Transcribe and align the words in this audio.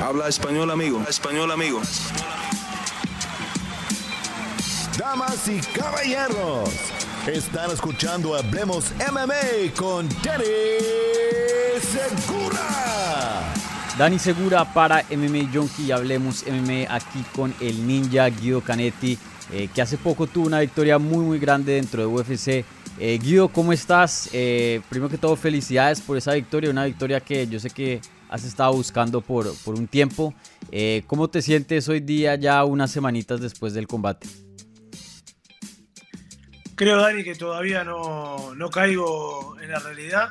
Habla 0.00 0.28
español, 0.28 0.70
amigo. 0.70 1.02
Español, 1.08 1.50
amigo. 1.50 1.82
Damas 4.96 5.48
y 5.48 5.58
caballeros, 5.76 6.70
están 7.26 7.72
escuchando 7.72 8.36
Hablemos 8.36 8.92
MMA 9.10 9.74
con 9.76 10.08
Danny 10.22 10.44
Segura. 11.80 13.52
Dani 13.98 14.18
Segura 14.20 14.72
para 14.72 15.04
MMA 15.10 15.50
Junkie 15.52 15.86
y 15.86 15.90
Hablemos 15.90 16.44
MMA 16.46 16.94
aquí 16.94 17.24
con 17.34 17.52
el 17.60 17.84
ninja 17.84 18.28
Guido 18.28 18.60
Canetti, 18.60 19.18
eh, 19.52 19.68
que 19.74 19.82
hace 19.82 19.96
poco 19.98 20.28
tuvo 20.28 20.46
una 20.46 20.60
victoria 20.60 20.98
muy 20.98 21.24
muy 21.24 21.40
grande 21.40 21.72
dentro 21.72 22.02
de 22.02 22.06
UFC. 22.06 22.64
Eh, 23.00 23.18
Guido, 23.20 23.48
¿cómo 23.48 23.72
estás? 23.72 24.30
Eh, 24.32 24.80
primero 24.88 25.10
que 25.10 25.18
todo, 25.18 25.34
felicidades 25.34 26.00
por 26.00 26.16
esa 26.16 26.34
victoria, 26.34 26.70
una 26.70 26.84
victoria 26.84 27.18
que 27.18 27.48
yo 27.48 27.58
sé 27.58 27.70
que 27.70 28.00
has 28.28 28.44
estado 28.44 28.72
buscando 28.72 29.20
por, 29.20 29.54
por 29.64 29.74
un 29.74 29.86
tiempo. 29.86 30.34
Eh, 30.70 31.02
¿Cómo 31.06 31.28
te 31.28 31.42
sientes 31.42 31.88
hoy 31.88 32.00
día 32.00 32.34
ya 32.34 32.64
unas 32.64 32.90
semanitas 32.90 33.40
después 33.40 33.74
del 33.74 33.86
combate? 33.86 34.28
Creo, 36.74 37.00
Dani, 37.00 37.24
que 37.24 37.34
todavía 37.34 37.82
no, 37.82 38.54
no 38.54 38.70
caigo 38.70 39.56
en 39.60 39.70
la 39.70 39.80
realidad. 39.80 40.28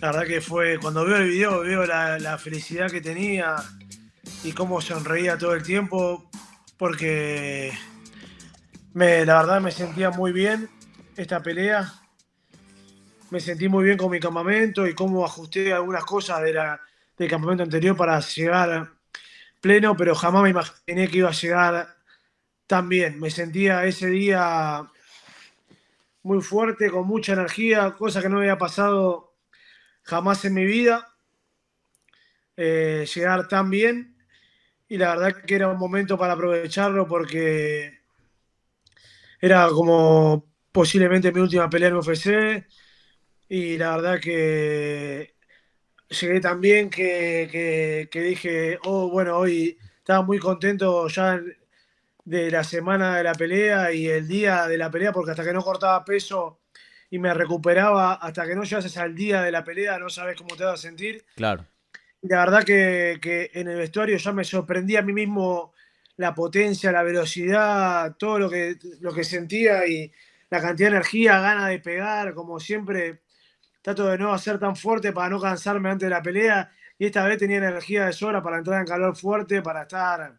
La 0.00 0.12
verdad 0.12 0.26
que 0.26 0.40
fue, 0.40 0.78
cuando 0.78 1.04
veo 1.04 1.16
el 1.16 1.28
video, 1.28 1.60
veo 1.60 1.86
la, 1.86 2.18
la 2.18 2.38
felicidad 2.38 2.90
que 2.90 3.00
tenía 3.00 3.56
y 4.44 4.52
cómo 4.52 4.80
sonreía 4.80 5.38
todo 5.38 5.54
el 5.54 5.62
tiempo, 5.62 6.28
porque 6.76 7.72
me, 8.92 9.24
la 9.24 9.38
verdad 9.40 9.60
me 9.60 9.72
sentía 9.72 10.10
muy 10.10 10.32
bien 10.32 10.68
esta 11.16 11.42
pelea 11.42 11.92
me 13.30 13.40
sentí 13.40 13.68
muy 13.68 13.84
bien 13.84 13.98
con 13.98 14.10
mi 14.10 14.20
campamento 14.20 14.86
y 14.86 14.94
cómo 14.94 15.24
ajusté 15.24 15.72
algunas 15.72 16.04
cosas 16.04 16.42
de 16.42 16.52
la, 16.54 16.80
del 17.16 17.30
campamento 17.30 17.62
anterior 17.62 17.96
para 17.96 18.20
llegar 18.20 18.90
pleno, 19.60 19.96
pero 19.96 20.14
jamás 20.14 20.42
me 20.42 20.50
imaginé 20.50 21.08
que 21.08 21.18
iba 21.18 21.28
a 21.28 21.32
llegar 21.32 21.96
tan 22.66 22.88
bien. 22.88 23.18
Me 23.20 23.30
sentía 23.30 23.84
ese 23.84 24.08
día 24.08 24.88
muy 26.22 26.42
fuerte, 26.42 26.90
con 26.90 27.06
mucha 27.06 27.32
energía, 27.32 27.94
cosa 27.96 28.22
que 28.22 28.28
no 28.28 28.38
había 28.38 28.58
pasado 28.58 29.34
jamás 30.02 30.44
en 30.44 30.54
mi 30.54 30.64
vida. 30.64 31.06
Eh, 32.56 33.06
llegar 33.14 33.46
tan 33.46 33.70
bien 33.70 34.16
y 34.88 34.96
la 34.96 35.14
verdad 35.14 35.42
que 35.44 35.54
era 35.54 35.68
un 35.68 35.78
momento 35.78 36.18
para 36.18 36.32
aprovecharlo 36.32 37.06
porque 37.06 38.00
era 39.40 39.68
como 39.68 40.44
posiblemente 40.72 41.30
mi 41.30 41.40
última 41.40 41.70
pelea 41.70 41.90
en 41.90 41.96
UFC 41.96 42.66
y 43.48 43.78
la 43.78 43.96
verdad 43.96 44.20
que 44.20 45.34
llegué 46.08 46.40
tan 46.40 46.60
bien 46.60 46.90
que, 46.90 48.08
que, 48.10 48.20
dije, 48.20 48.78
oh, 48.84 49.08
bueno, 49.08 49.36
hoy 49.36 49.78
estaba 49.98 50.22
muy 50.22 50.38
contento 50.38 51.08
ya 51.08 51.40
de 52.24 52.50
la 52.50 52.64
semana 52.64 53.16
de 53.16 53.22
la 53.24 53.34
pelea 53.34 53.92
y 53.92 54.06
el 54.06 54.28
día 54.28 54.66
de 54.66 54.78
la 54.78 54.90
pelea, 54.90 55.12
porque 55.12 55.30
hasta 55.30 55.44
que 55.44 55.52
no 55.52 55.62
cortaba 55.62 56.04
peso 56.04 56.60
y 57.10 57.18
me 57.18 57.32
recuperaba, 57.32 58.14
hasta 58.14 58.46
que 58.46 58.54
no 58.54 58.64
llegases 58.64 58.96
al 58.98 59.14
día 59.14 59.42
de 59.42 59.50
la 59.50 59.64
pelea, 59.64 59.98
no 59.98 60.10
sabes 60.10 60.36
cómo 60.36 60.54
te 60.56 60.64
vas 60.64 60.74
a 60.74 60.82
sentir. 60.82 61.24
Claro. 61.36 61.64
Y 62.20 62.28
la 62.28 62.40
verdad 62.40 62.64
que, 62.64 63.18
que 63.22 63.50
en 63.54 63.68
el 63.68 63.76
vestuario 63.76 64.18
ya 64.18 64.32
me 64.32 64.44
sorprendí 64.44 64.96
a 64.96 65.02
mí 65.02 65.12
mismo 65.12 65.72
la 66.16 66.34
potencia, 66.34 66.92
la 66.92 67.02
velocidad, 67.02 68.16
todo 68.18 68.38
lo 68.38 68.50
que, 68.50 68.76
lo 69.00 69.14
que 69.14 69.24
sentía 69.24 69.86
y 69.86 70.12
la 70.50 70.60
cantidad 70.60 70.90
de 70.90 70.96
energía, 70.96 71.40
ganas 71.40 71.68
de 71.68 71.78
pegar, 71.78 72.34
como 72.34 72.58
siempre 72.58 73.20
trato 73.94 74.10
de 74.10 74.18
no 74.18 74.34
hacer 74.34 74.58
tan 74.58 74.76
fuerte 74.76 75.12
para 75.14 75.30
no 75.30 75.40
cansarme 75.40 75.88
antes 75.88 76.06
de 76.06 76.14
la 76.14 76.22
pelea. 76.22 76.70
Y 76.98 77.06
esta 77.06 77.26
vez 77.26 77.38
tenía 77.38 77.56
energía 77.56 78.04
de 78.06 78.12
sobra 78.12 78.42
para 78.42 78.58
entrar 78.58 78.80
en 78.80 78.86
calor 78.86 79.16
fuerte, 79.16 79.62
para 79.62 79.82
estar 79.82 80.38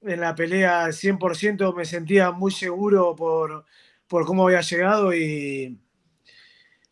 en 0.00 0.20
la 0.20 0.34
pelea 0.34 0.84
al 0.84 0.94
100%. 0.94 1.74
Me 1.74 1.84
sentía 1.84 2.30
muy 2.30 2.50
seguro 2.50 3.14
por, 3.14 3.66
por 4.06 4.24
cómo 4.24 4.46
había 4.46 4.62
llegado 4.62 5.12
y, 5.14 5.78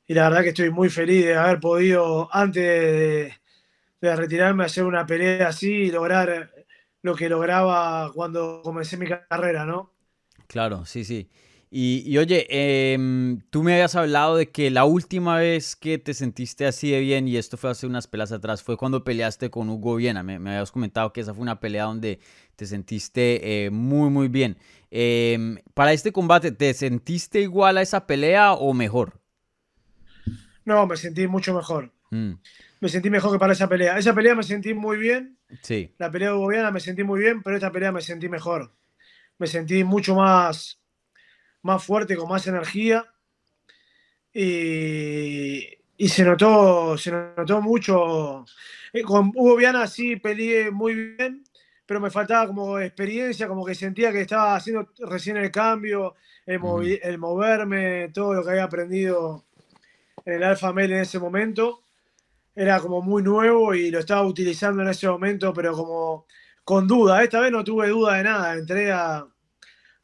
y 0.06 0.14
la 0.14 0.28
verdad 0.28 0.42
que 0.42 0.48
estoy 0.50 0.70
muy 0.70 0.90
feliz 0.90 1.24
de 1.24 1.34
haber 1.34 1.60
podido, 1.60 2.28
antes 2.30 2.62
de, 2.62 3.34
de 4.02 4.16
retirarme, 4.16 4.64
hacer 4.64 4.84
una 4.84 5.06
pelea 5.06 5.48
así 5.48 5.72
y 5.72 5.90
lograr 5.90 6.52
lo 7.00 7.14
que 7.14 7.30
lograba 7.30 8.12
cuando 8.12 8.60
comencé 8.62 8.98
mi 8.98 9.06
carrera, 9.06 9.64
¿no? 9.64 9.94
Claro, 10.46 10.84
sí, 10.84 11.04
sí. 11.04 11.30
Y, 11.76 12.16
oye, 12.18 12.46
em, 12.50 13.40
tú 13.50 13.64
me 13.64 13.72
habías 13.72 13.96
hablado 13.96 14.36
de 14.36 14.48
que 14.48 14.70
la 14.70 14.84
última 14.84 15.38
vez 15.38 15.74
que 15.74 15.98
te 15.98 16.14
sentiste 16.14 16.66
así 16.66 16.92
de 16.92 17.00
bien, 17.00 17.26
y 17.26 17.36
esto 17.36 17.56
fue 17.56 17.68
hace 17.68 17.88
unas 17.88 18.06
peleas 18.06 18.30
atrás, 18.30 18.62
fue 18.62 18.76
cuando 18.76 19.02
peleaste 19.02 19.50
con 19.50 19.68
Hugo 19.68 19.96
Viena. 19.96 20.22
Me, 20.22 20.34
habías 20.36 20.70
comentado 20.70 21.12
que 21.12 21.22
esa 21.22 21.34
fue 21.34 21.42
una 21.42 21.58
pelea 21.58 21.82
donde 21.82 22.20
te 22.54 22.66
sentiste 22.66 23.64
eh, 23.64 23.70
muy, 23.70 24.08
muy 24.08 24.28
bien. 24.28 24.56
Em, 24.92 25.58
para 25.74 25.92
este 25.92 26.12
combate, 26.12 26.52
¿te 26.52 26.72
sentiste 26.74 27.40
igual 27.40 27.76
a 27.78 27.82
esa 27.82 28.06
pelea 28.06 28.52
o 28.52 28.72
mejor? 28.72 29.20
No, 30.64 30.86
me 30.86 30.96
sentí 30.96 31.26
mucho 31.26 31.56
mejor. 31.56 31.92
Mm. 32.12 32.34
Me 32.78 32.88
sentí 32.88 33.10
mejor 33.10 33.32
que 33.32 33.40
para 33.40 33.52
esa 33.52 33.68
pelea. 33.68 33.98
Esa 33.98 34.14
pelea 34.14 34.36
me 34.36 34.44
sentí 34.44 34.74
muy 34.74 34.96
bien. 34.96 35.38
Sí. 35.62 35.92
La 35.98 36.08
pelea 36.08 36.28
de 36.28 36.34
Hugo 36.36 36.46
Viena 36.50 36.70
me 36.70 36.78
sentí 36.78 37.02
muy 37.02 37.18
bien, 37.18 37.42
pero 37.42 37.56
esta 37.56 37.72
pelea 37.72 37.90
me 37.90 38.00
sentí 38.00 38.28
mejor. 38.28 38.70
Me 39.38 39.48
sentí 39.48 39.82
mucho 39.82 40.14
más 40.14 40.83
más 41.64 41.82
fuerte, 41.82 42.16
con 42.16 42.28
más 42.28 42.46
energía. 42.46 43.04
Y, 44.32 45.66
y 45.96 46.08
se 46.08 46.24
notó, 46.24 46.96
se 46.96 47.10
notó 47.10 47.60
mucho. 47.60 48.44
Eh, 48.92 49.02
con 49.02 49.32
Hugo 49.34 49.56
Viana 49.56 49.86
sí 49.86 50.16
peleé 50.16 50.70
muy 50.70 50.94
bien, 51.16 51.44
pero 51.86 52.00
me 52.00 52.10
faltaba 52.10 52.46
como 52.46 52.78
experiencia, 52.78 53.48
como 53.48 53.64
que 53.64 53.74
sentía 53.74 54.12
que 54.12 54.22
estaba 54.22 54.56
haciendo 54.56 54.90
recién 54.98 55.36
el 55.36 55.50
cambio, 55.50 56.14
el, 56.46 56.60
el 57.02 57.18
moverme, 57.18 58.10
todo 58.10 58.34
lo 58.34 58.44
que 58.44 58.50
había 58.50 58.64
aprendido 58.64 59.44
en 60.24 60.34
el 60.34 60.42
Alfa 60.44 60.72
Mail 60.72 60.92
en 60.92 61.00
ese 61.00 61.18
momento. 61.18 61.80
Era 62.54 62.78
como 62.80 63.02
muy 63.02 63.22
nuevo 63.22 63.74
y 63.74 63.90
lo 63.90 63.98
estaba 64.00 64.22
utilizando 64.22 64.82
en 64.82 64.88
ese 64.88 65.08
momento, 65.08 65.52
pero 65.52 65.72
como 65.74 66.26
con 66.62 66.86
duda. 66.86 67.22
Esta 67.22 67.40
vez 67.40 67.50
no 67.52 67.64
tuve 67.64 67.88
duda 67.88 68.14
de 68.16 68.24
nada. 68.24 68.54
Entré 68.54 68.92
a, 68.92 69.26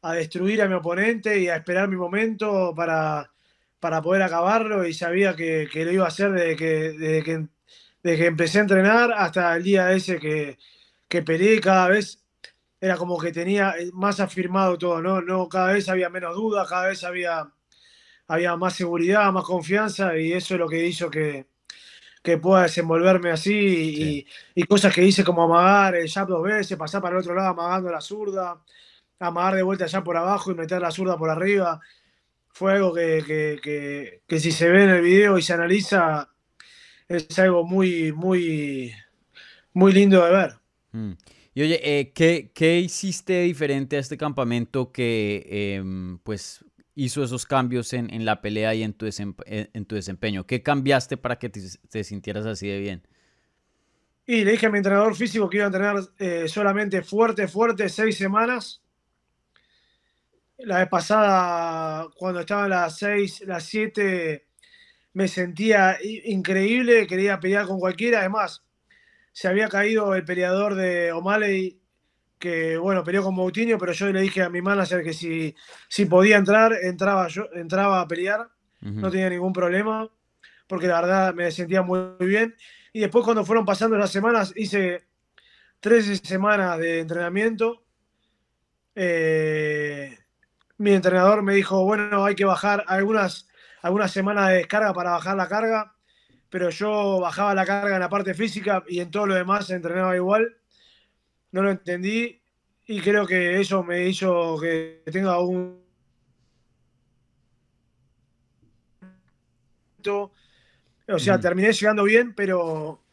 a 0.01 0.13
destruir 0.13 0.61
a 0.61 0.67
mi 0.67 0.73
oponente 0.73 1.39
y 1.39 1.47
a 1.47 1.57
esperar 1.57 1.87
mi 1.87 1.95
momento 1.95 2.73
para, 2.75 3.31
para 3.79 4.01
poder 4.01 4.23
acabarlo 4.23 4.85
y 4.85 4.93
sabía 4.93 5.35
que, 5.35 5.69
que, 5.71 5.85
lo 5.85 5.91
iba 5.91 6.05
a 6.05 6.09
hacer 6.09 6.31
desde 6.31 6.55
que, 6.55 6.65
desde 6.93 7.23
que, 7.23 7.47
desde 8.03 8.17
que 8.17 8.25
empecé 8.25 8.59
a 8.59 8.61
entrenar 8.61 9.11
hasta 9.11 9.55
el 9.55 9.63
día 9.63 9.91
ese 9.91 10.19
que, 10.19 10.57
que 11.07 11.21
peleé 11.21 11.59
cada 11.61 11.89
vez 11.89 12.23
era 12.79 12.97
como 12.97 13.19
que 13.19 13.31
tenía 13.31 13.75
más 13.93 14.19
afirmado 14.19 14.77
todo, 14.77 15.01
¿no? 15.01 15.21
no 15.21 15.47
cada 15.47 15.73
vez 15.73 15.87
había 15.87 16.09
menos 16.09 16.35
dudas, 16.35 16.67
cada 16.67 16.87
vez 16.87 17.03
había, 17.03 17.51
había 18.27 18.55
más 18.55 18.75
seguridad, 18.75 19.31
más 19.31 19.43
confianza 19.43 20.17
y 20.17 20.33
eso 20.33 20.55
es 20.55 20.59
lo 20.59 20.67
que 20.67 20.85
hizo 20.87 21.09
que, 21.11 21.47
que 22.23 22.37
pueda 22.37 22.63
desenvolverme 22.63 23.31
así 23.31 24.25
y, 24.55 24.61
y, 24.61 24.63
cosas 24.63 24.93
que 24.93 25.03
hice 25.03 25.23
como 25.23 25.43
amagar 25.43 25.95
el 25.95 26.09
jab 26.09 26.27
dos 26.27 26.43
veces, 26.43 26.77
pasar 26.77 27.01
para 27.01 27.15
el 27.15 27.21
otro 27.21 27.35
lado 27.35 27.49
amagando 27.49 27.91
la 27.91 28.01
zurda, 28.01 28.61
amagar 29.21 29.55
de 29.55 29.63
vuelta 29.63 29.85
allá 29.85 30.03
por 30.03 30.17
abajo 30.17 30.51
y 30.51 30.55
meter 30.55 30.81
la 30.81 30.91
zurda 30.91 31.17
por 31.17 31.29
arriba. 31.29 31.79
Fue 32.49 32.73
algo 32.73 32.93
que, 32.93 33.23
que, 33.61 34.21
que, 34.27 34.39
si 34.39 34.51
se 34.51 34.69
ve 34.69 34.83
en 34.83 34.89
el 34.89 35.01
video 35.01 35.37
y 35.37 35.41
se 35.41 35.53
analiza, 35.53 36.29
es 37.07 37.39
algo 37.39 37.63
muy, 37.63 38.11
muy, 38.11 38.93
muy 39.73 39.93
lindo 39.93 40.23
de 40.25 40.31
ver. 40.31 40.53
Mm. 40.91 41.11
Y 41.53 41.61
oye, 41.61 41.99
eh, 41.99 42.11
¿qué, 42.13 42.51
¿qué, 42.53 42.79
hiciste 42.79 43.41
diferente 43.41 43.97
a 43.97 43.99
este 43.99 44.17
campamento 44.17 44.91
que 44.91 45.45
eh, 45.49 45.83
pues 46.23 46.65
hizo 46.95 47.23
esos 47.23 47.45
cambios 47.45 47.93
en, 47.93 48.13
en, 48.13 48.25
la 48.25 48.41
pelea 48.41 48.73
y 48.73 48.83
en 48.83 48.93
tu, 48.93 49.05
en 49.05 49.85
tu 49.85 49.95
desempeño? 49.95 50.45
¿Qué 50.45 50.63
cambiaste 50.63 51.17
para 51.17 51.39
que 51.39 51.49
te, 51.49 51.61
te, 51.89 52.03
sintieras 52.03 52.45
así 52.45 52.67
de 52.67 52.79
bien? 52.79 53.07
Y 54.25 54.45
le 54.45 54.51
dije 54.51 54.67
a 54.67 54.69
mi 54.69 54.77
entrenador 54.77 55.15
físico 55.15 55.49
que 55.49 55.57
iba 55.57 55.65
a 55.65 55.67
entrenar 55.67 55.97
eh, 56.19 56.47
solamente 56.47 57.01
fuerte, 57.01 57.47
fuerte, 57.47 57.89
seis 57.89 58.17
semanas 58.17 58.80
la 60.65 60.79
vez 60.79 60.89
pasada, 60.89 62.07
cuando 62.15 62.41
estaba 62.41 62.65
a 62.65 62.69
las 62.69 62.97
6, 62.97 63.43
las 63.47 63.63
7, 63.63 64.47
me 65.13 65.27
sentía 65.27 65.97
increíble, 66.01 67.07
quería 67.07 67.39
pelear 67.39 67.67
con 67.67 67.79
cualquiera. 67.79 68.19
Además, 68.19 68.63
se 69.31 69.47
había 69.47 69.67
caído 69.69 70.13
el 70.15 70.23
peleador 70.23 70.75
de 70.75 71.11
O'Malley, 71.11 71.79
que 72.37 72.77
bueno, 72.77 73.03
peleó 73.03 73.23
con 73.23 73.35
Moutinho, 73.35 73.77
pero 73.77 73.91
yo 73.91 74.11
le 74.11 74.21
dije 74.21 74.41
a 74.41 74.49
mi 74.49 74.61
manager 74.61 75.03
que 75.03 75.13
si, 75.13 75.55
si 75.87 76.05
podía 76.05 76.37
entrar, 76.37 76.73
entraba, 76.81 77.27
yo, 77.27 77.45
entraba 77.53 78.01
a 78.01 78.07
pelear, 78.07 78.49
no 78.81 79.11
tenía 79.11 79.29
ningún 79.29 79.53
problema, 79.53 80.09
porque 80.65 80.87
la 80.87 81.01
verdad 81.01 81.33
me 81.35 81.51
sentía 81.51 81.83
muy, 81.83 82.15
bien. 82.19 82.55
Y 82.93 83.01
después 83.01 83.23
cuando 83.23 83.45
fueron 83.45 83.63
pasando 83.63 83.95
las 83.95 84.11
semanas, 84.11 84.53
hice 84.55 85.05
13 85.81 86.15
semanas 86.17 86.79
de 86.79 86.99
entrenamiento. 86.99 87.83
Eh, 88.95 90.17
mi 90.81 90.93
entrenador 90.93 91.43
me 91.43 91.53
dijo, 91.53 91.85
bueno, 91.85 92.25
hay 92.25 92.33
que 92.33 92.43
bajar 92.43 92.83
algunas, 92.87 93.47
algunas 93.83 94.11
semanas 94.11 94.49
de 94.49 94.55
descarga 94.55 94.93
para 94.93 95.11
bajar 95.11 95.37
la 95.37 95.47
carga, 95.47 95.95
pero 96.49 96.71
yo 96.71 97.19
bajaba 97.19 97.53
la 97.53 97.67
carga 97.67 97.93
en 97.93 97.99
la 97.99 98.09
parte 98.09 98.33
física 98.33 98.83
y 98.87 98.99
en 98.99 99.11
todo 99.11 99.27
lo 99.27 99.35
demás 99.35 99.69
entrenaba 99.69 100.15
igual. 100.15 100.57
No 101.51 101.61
lo 101.61 101.69
entendí 101.69 102.41
y 102.87 102.99
creo 102.99 103.27
que 103.27 103.61
eso 103.61 103.83
me 103.83 104.07
hizo 104.07 104.59
que 104.59 105.03
tenga 105.05 105.39
un... 105.39 105.81
O 110.07 111.19
sea, 111.19 111.39
terminé 111.39 111.71
llegando 111.73 112.03
bien, 112.05 112.33
pero, 112.33 113.03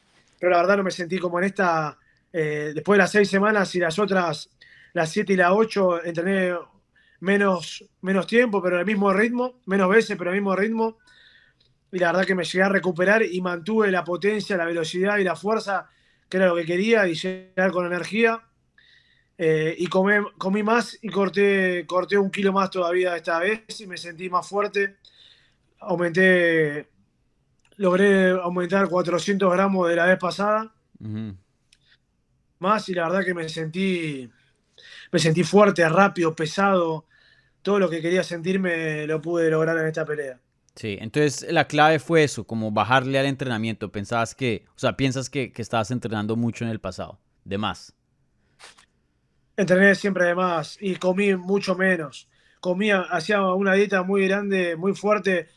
pero 0.41 0.53
la 0.53 0.57
verdad 0.57 0.79
no 0.79 0.85
me 0.85 0.91
sentí 0.91 1.19
como 1.19 1.39
en 1.39 1.45
esta... 1.45 1.99
Eh, 2.33 2.73
después 2.75 2.97
de 2.97 3.03
las 3.03 3.11
seis 3.11 3.29
semanas 3.29 3.75
y 3.75 3.79
las 3.79 3.99
otras, 3.99 4.51
las 4.95 5.11
siete 5.11 5.35
y 5.35 5.37
las 5.37 5.53
ocho, 5.53 6.03
entrené 6.03 6.55
menos, 7.21 7.85
menos 8.03 8.27
tiempo, 8.27 8.63
pero 8.63 8.79
el 8.79 8.87
mismo 8.87 9.13
ritmo, 9.13 9.61
menos 9.67 9.89
veces, 9.89 10.17
pero 10.17 10.31
el 10.31 10.37
mismo 10.37 10.55
ritmo 10.55 10.99
y 11.91 11.99
la 11.99 12.09
verdad 12.13 12.27
que 12.27 12.35
me 12.35 12.45
llegué 12.45 12.63
a 12.63 12.69
recuperar 12.69 13.23
y 13.23 13.41
mantuve 13.41 13.91
la 13.91 14.05
potencia, 14.05 14.57
la 14.57 14.67
velocidad 14.67 15.19
y 15.19 15.25
la 15.25 15.37
fuerza, 15.37 15.89
que 16.29 16.37
era 16.37 16.49
lo 16.49 16.57
que 16.57 16.67
quería, 16.67 17.07
y 17.09 17.15
llegar 17.15 17.73
con 17.73 17.87
energía. 17.87 18.43
Eh, 19.39 19.75
y 19.79 19.87
comí, 19.87 20.15
comí 20.37 20.63
más 20.63 20.99
y 21.01 21.09
corté, 21.09 21.87
corté 21.87 22.19
un 22.19 22.31
kilo 22.31 22.53
más 22.53 22.71
todavía 22.71 23.17
esta 23.17 23.39
vez 23.39 23.81
y 23.81 23.87
me 23.87 23.97
sentí 23.97 24.29
más 24.29 24.47
fuerte. 24.47 24.97
Aumenté, 25.81 26.89
logré 27.77 28.31
aumentar 28.31 28.89
400 28.89 29.51
gramos 29.53 29.89
de 29.89 29.97
la 29.97 30.07
vez 30.07 30.19
pasada. 30.19 30.75
Más 32.59 32.89
y 32.89 32.95
la 32.95 33.09
verdad 33.09 33.25
que 33.25 33.35
me 33.35 33.49
sentí, 33.49 34.29
me 35.13 35.19
sentí 35.19 35.45
fuerte, 35.45 35.89
rápido, 35.89 36.35
pesado. 36.35 37.07
Todo 37.63 37.79
lo 37.79 37.91
que 37.91 38.01
quería 38.01 38.23
sentirme 38.23 39.07
lo 39.07 39.21
pude 39.21 39.51
lograr 39.51 39.79
en 39.79 39.87
esta 39.87 40.05
pelea. 40.05 40.41
Sí, 40.75 40.97
entonces 41.01 41.51
la 41.53 41.67
clave 41.67 41.99
fue 41.99 42.23
eso, 42.23 42.47
como 42.47 42.71
bajarle 42.71 43.19
al 43.19 43.27
entrenamiento. 43.27 43.91
Pensabas 43.91 44.35
que, 44.35 44.65
o 44.77 44.79
sea, 44.79 44.97
piensas 44.97 45.29
que, 45.29 45.53
que 45.53 45.63
estabas 45.63 45.91
entrenando 45.91 46.37
mucho 46.37 46.65
en 46.65 46.71
el 46.71 46.81
pasado, 46.81 47.19
de 47.45 47.59
más. 47.59 47.95
Entrené 49.57 49.95
siempre 49.97 50.25
de 50.25 50.35
más 50.37 50.79
y 50.81 50.97
comí 50.97 51.35
mucho 51.35 51.75
menos. 51.75 52.29
Comía, 52.61 53.01
hacía 53.11 53.43
una 53.53 53.75
dieta 53.75 54.05
muy 54.05 54.29
grande, 54.29 54.77
muy 54.77 54.95
fuerte 54.95 55.49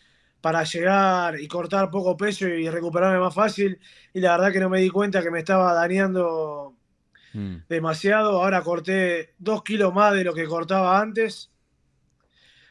para 0.41 0.63
llegar 0.63 1.39
y 1.39 1.47
cortar 1.47 1.91
poco 1.91 2.17
peso 2.17 2.47
y 2.47 2.67
recuperarme 2.69 3.19
más 3.19 3.35
fácil. 3.35 3.79
Y 4.13 4.19
la 4.21 4.31
verdad 4.37 4.51
que 4.51 4.59
no 4.59 4.69
me 4.69 4.79
di 4.81 4.89
cuenta 4.89 5.21
que 5.21 5.29
me 5.31 5.39
estaba 5.39 5.73
dañando 5.73 6.75
mm. 7.33 7.55
demasiado. 7.69 8.41
Ahora 8.41 8.61
corté 8.61 9.33
dos 9.37 9.63
kilos 9.63 9.93
más 9.93 10.13
de 10.13 10.23
lo 10.23 10.33
que 10.33 10.45
cortaba 10.45 10.99
antes, 10.99 11.49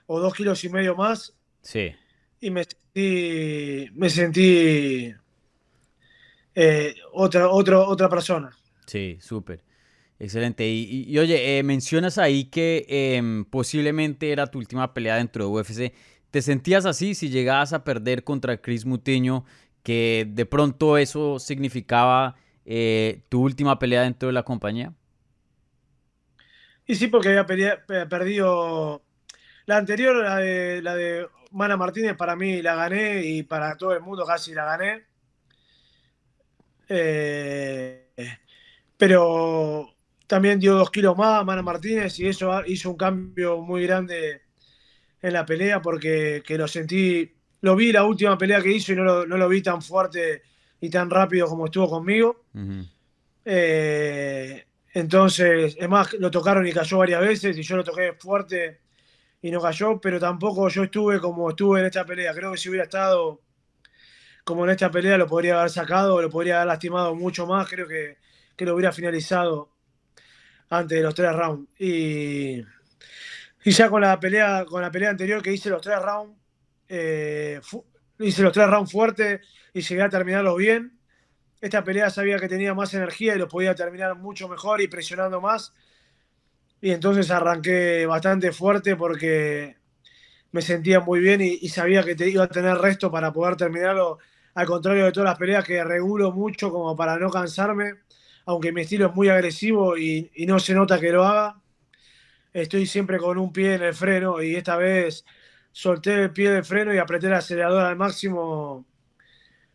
o 0.06 0.20
dos 0.20 0.34
kilos 0.34 0.62
y 0.64 0.68
medio 0.68 0.96
más. 0.96 1.34
Sí 1.62 1.94
y 2.40 2.50
me 2.50 2.64
sentí, 2.64 3.90
me 3.94 4.10
sentí 4.10 5.14
eh, 6.54 6.94
otra, 7.12 7.48
otra 7.50 8.08
persona. 8.08 8.50
Sí, 8.86 9.18
súper. 9.20 9.62
Excelente. 10.18 10.68
Y, 10.68 11.16
oye, 11.18 11.58
eh, 11.58 11.62
mencionas 11.62 12.18
ahí 12.18 12.44
que 12.44 12.84
em, 12.88 13.44
posiblemente 13.44 14.32
era 14.32 14.48
tu 14.48 14.58
última 14.58 14.92
pelea 14.92 15.16
dentro 15.16 15.44
de 15.44 15.50
UFC. 15.50 15.94
¿Te 16.30 16.42
sentías 16.42 16.84
así 16.84 17.14
si 17.14 17.30
llegabas 17.30 17.72
a 17.72 17.84
perder 17.84 18.22
contra 18.24 18.60
Chris 18.60 18.84
Mutiño, 18.84 19.44
que 19.82 20.26
de 20.28 20.44
pronto 20.44 20.98
eso 20.98 21.38
significaba 21.38 22.36
eh, 22.72 23.22
tu 23.28 23.42
última 23.42 23.80
pelea 23.80 24.02
dentro 24.02 24.28
de 24.28 24.32
la 24.32 24.44
compañía? 24.44 24.94
Y 26.86 26.94
sí, 26.94 27.08
porque 27.08 27.36
había 27.36 27.46
perdido 28.08 29.02
la 29.66 29.76
anterior, 29.76 30.14
la 30.16 30.36
de, 30.36 30.80
la 30.80 30.94
de 30.94 31.26
Mana 31.50 31.76
Martínez 31.76 32.16
para 32.16 32.36
mí 32.36 32.62
la 32.62 32.76
gané 32.76 33.24
y 33.24 33.42
para 33.42 33.76
todo 33.76 33.92
el 33.92 34.02
mundo 34.02 34.24
casi 34.24 34.54
la 34.54 34.64
gané. 34.64 35.04
Eh, 36.88 38.08
pero 38.96 39.92
también 40.28 40.60
dio 40.60 40.76
dos 40.76 40.92
kilos 40.92 41.16
más 41.18 41.44
Mana 41.44 41.62
Martínez 41.62 42.20
y 42.20 42.28
eso 42.28 42.64
hizo 42.66 42.90
un 42.90 42.96
cambio 42.96 43.60
muy 43.62 43.82
grande 43.82 44.42
en 45.20 45.32
la 45.32 45.44
pelea 45.44 45.82
porque 45.82 46.40
que 46.46 46.56
lo 46.56 46.68
sentí, 46.68 47.34
lo 47.62 47.74
vi 47.74 47.90
la 47.90 48.04
última 48.04 48.38
pelea 48.38 48.62
que 48.62 48.70
hizo 48.70 48.92
y 48.92 48.96
no 48.96 49.24
lo, 49.26 49.48
vi 49.48 49.60
tan 49.60 49.82
fuerte 49.82 50.42
y 50.80 50.88
tan 50.90 51.10
rápido 51.10 51.46
como 51.46 51.66
estuvo 51.66 51.88
conmigo. 51.88 52.44
Eh, 53.44 54.64
entonces, 54.92 55.76
es 55.78 55.88
más, 55.88 56.12
lo 56.14 56.30
tocaron 56.30 56.66
y 56.66 56.72
cayó 56.72 56.98
varias 56.98 57.20
veces 57.20 57.56
y 57.56 57.62
yo 57.62 57.76
lo 57.76 57.84
toqué 57.84 58.14
fuerte 58.18 58.80
y 59.42 59.50
no 59.50 59.60
cayó, 59.60 60.00
pero 60.00 60.18
tampoco 60.18 60.68
yo 60.68 60.84
estuve 60.84 61.20
como 61.20 61.50
estuve 61.50 61.80
en 61.80 61.86
esta 61.86 62.04
pelea. 62.04 62.34
Creo 62.34 62.52
que 62.52 62.58
si 62.58 62.68
hubiera 62.68 62.84
estado 62.84 63.40
como 64.44 64.64
en 64.64 64.70
esta 64.70 64.90
pelea 64.90 65.16
lo 65.16 65.26
podría 65.26 65.58
haber 65.58 65.70
sacado, 65.70 66.20
lo 66.20 66.30
podría 66.30 66.56
haber 66.56 66.68
lastimado 66.68 67.14
mucho 67.14 67.46
más. 67.46 67.68
Creo 67.68 67.86
que, 67.86 68.18
lo 68.58 68.74
hubiera 68.74 68.92
finalizado 68.92 69.70
antes 70.68 70.98
de 70.98 71.02
los 71.02 71.14
tres 71.14 71.32
rounds. 71.32 71.68
Y, 71.78 72.60
y 73.64 73.70
ya 73.70 73.88
con 73.88 74.02
la 74.02 74.20
pelea, 74.20 74.66
con 74.66 74.82
la 74.82 74.90
pelea 74.90 75.10
anterior 75.10 75.42
que 75.42 75.52
hice 75.52 75.70
los 75.70 75.80
tres 75.80 75.98
rounds, 76.02 76.36
eh, 76.88 77.60
hice 78.24 78.42
los 78.42 78.52
tres 78.52 78.68
rounds 78.68 78.92
fuertes 78.92 79.40
y 79.72 79.80
llegué 79.80 80.02
a 80.02 80.08
terminarlos 80.08 80.56
bien. 80.56 80.98
Esta 81.60 81.84
pelea 81.84 82.10
sabía 82.10 82.38
que 82.38 82.48
tenía 82.48 82.74
más 82.74 82.94
energía 82.94 83.34
y 83.34 83.38
lo 83.38 83.48
podía 83.48 83.74
terminar 83.74 84.16
mucho 84.16 84.48
mejor 84.48 84.80
y 84.80 84.88
presionando 84.88 85.40
más 85.40 85.74
y 86.80 86.90
entonces 86.92 87.30
arranqué 87.30 88.06
bastante 88.06 88.52
fuerte 88.52 88.96
porque 88.96 89.76
me 90.52 90.62
sentía 90.62 91.00
muy 91.00 91.20
bien 91.20 91.40
y, 91.40 91.68
sabía 91.68 92.02
que 92.02 92.14
te 92.14 92.28
iba 92.28 92.44
a 92.44 92.48
tener 92.48 92.76
resto 92.78 93.10
para 93.10 93.32
poder 93.32 93.56
terminarlo, 93.56 94.18
al 94.54 94.66
contrario 94.66 95.04
de 95.04 95.12
todas 95.12 95.30
las 95.30 95.38
peleas 95.38 95.64
que 95.64 95.84
regulo 95.84 96.32
mucho 96.32 96.70
como 96.70 96.96
para 96.96 97.18
no 97.18 97.30
cansarme, 97.30 97.94
aunque 98.46 98.72
mi 98.72 98.82
estilo 98.82 99.06
es 99.08 99.14
muy 99.14 99.28
agresivo 99.28 99.96
y, 99.96 100.30
no 100.46 100.58
se 100.58 100.74
nota 100.74 100.98
que 100.98 101.12
lo 101.12 101.24
haga, 101.24 101.60
estoy 102.52 102.86
siempre 102.86 103.18
con 103.18 103.38
un 103.38 103.52
pie 103.52 103.74
en 103.74 103.82
el 103.82 103.94
freno 103.94 104.42
y 104.42 104.56
esta 104.56 104.76
vez 104.76 105.24
solté 105.72 106.14
el 106.24 106.30
pie 106.32 106.50
del 106.50 106.64
freno 106.64 106.94
y 106.94 106.98
apreté 106.98 107.26
el 107.26 107.34
acelerador 107.34 107.84
al 107.84 107.96
máximo 107.96 108.84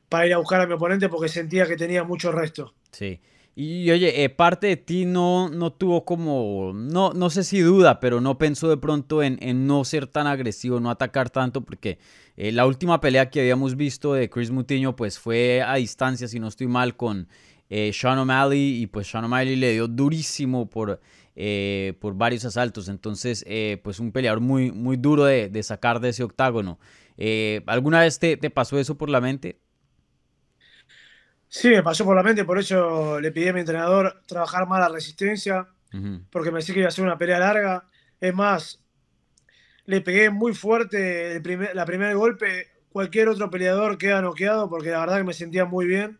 para 0.09 0.27
ir 0.27 0.33
a 0.33 0.37
buscar 0.37 0.61
a 0.61 0.67
mi 0.67 0.73
oponente 0.73 1.09
porque 1.09 1.29
sentía 1.29 1.65
que 1.65 1.75
tenía 1.75 2.03
mucho 2.03 2.31
resto. 2.31 2.73
Sí. 2.91 3.19
Y 3.57 3.89
oye, 3.89 4.23
eh, 4.23 4.29
parte 4.29 4.67
de 4.67 4.75
ti 4.75 5.05
no, 5.05 5.47
no 5.47 5.71
tuvo 5.71 6.03
como, 6.03 6.73
no, 6.75 7.13
no 7.13 7.29
sé 7.29 7.45
si 7.45 7.61
duda, 7.61 8.01
pero 8.01 8.19
no 8.19 8.37
pensó 8.37 8.67
de 8.67 8.75
pronto 8.75 9.23
en, 9.23 9.65
no 9.65 9.85
ser 9.85 10.07
tan 10.07 10.27
agresivo, 10.27 10.81
no 10.81 10.89
atacar 10.89 11.29
tanto, 11.29 11.61
porque 11.61 11.97
eh, 12.35 12.51
la 12.51 12.65
última 12.65 12.99
pelea 12.99 13.29
que 13.29 13.39
habíamos 13.39 13.77
visto 13.77 14.13
de 14.13 14.29
Chris 14.29 14.51
Mutiño, 14.51 14.97
pues 14.97 15.19
fue 15.19 15.61
a 15.61 15.75
distancia, 15.75 16.27
si 16.27 16.37
no 16.37 16.49
estoy 16.49 16.67
mal, 16.67 16.97
con 16.97 17.29
eh, 17.69 17.91
Sean 17.93 18.19
O'Malley, 18.19 18.81
y 18.81 18.87
pues 18.87 19.07
Sean 19.09 19.23
O'Malley 19.23 19.55
le 19.55 19.71
dio 19.71 19.87
durísimo 19.87 20.69
por, 20.69 20.99
por 21.99 22.15
varios 22.15 22.45
asaltos, 22.45 22.87
entonces, 22.87 23.45
pues 23.83 23.99
un 23.99 24.11
peleador 24.11 24.39
muy, 24.39 24.71
muy 24.71 24.97
duro 24.97 25.25
de, 25.25 25.63
sacar 25.63 25.99
de 25.99 26.09
ese 26.09 26.23
octágono. 26.23 26.79
¿Alguna 27.65 28.01
vez 28.01 28.19
te, 28.19 28.37
te 28.37 28.49
pasó 28.49 28.79
eso 28.79 28.97
por 28.97 29.09
la 29.09 29.21
mente? 29.21 29.59
Sí, 31.47 31.69
me 31.69 31.83
pasó 31.83 32.03
por 32.03 32.17
la 32.17 32.23
mente, 32.23 32.43
por 32.43 32.59
eso 32.59 33.19
le 33.21 33.31
pedí 33.31 33.47
a 33.47 33.53
mi 33.53 33.61
entrenador 33.61 34.21
trabajar 34.25 34.67
más 34.67 34.79
la 34.79 34.89
resistencia, 34.89 35.67
porque 36.29 36.51
me 36.51 36.59
decía 36.59 36.73
que 36.73 36.81
iba 36.81 36.89
a 36.89 36.91
ser 36.91 37.05
una 37.05 37.17
pelea 37.17 37.39
larga. 37.39 37.87
Es 38.19 38.33
más, 38.33 38.83
le 39.85 40.01
pegué 40.01 40.29
muy 40.29 40.53
fuerte 40.53 41.33
el 41.33 41.41
primer, 41.41 41.73
la 41.73 41.85
primer 41.85 42.13
golpe. 42.15 42.67
Cualquier 42.89 43.29
otro 43.29 43.49
peleador 43.49 43.97
queda 43.97 44.21
noqueado, 44.21 44.69
porque 44.69 44.89
la 44.89 44.99
verdad 44.99 45.17
que 45.17 45.23
me 45.23 45.33
sentía 45.33 45.63
muy 45.63 45.85
bien 45.85 46.19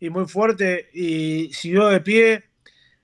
y 0.00 0.08
muy 0.08 0.24
fuerte. 0.26 0.88
Y 0.94 1.52
siguió 1.52 1.88
de 1.88 2.00
pie, 2.00 2.44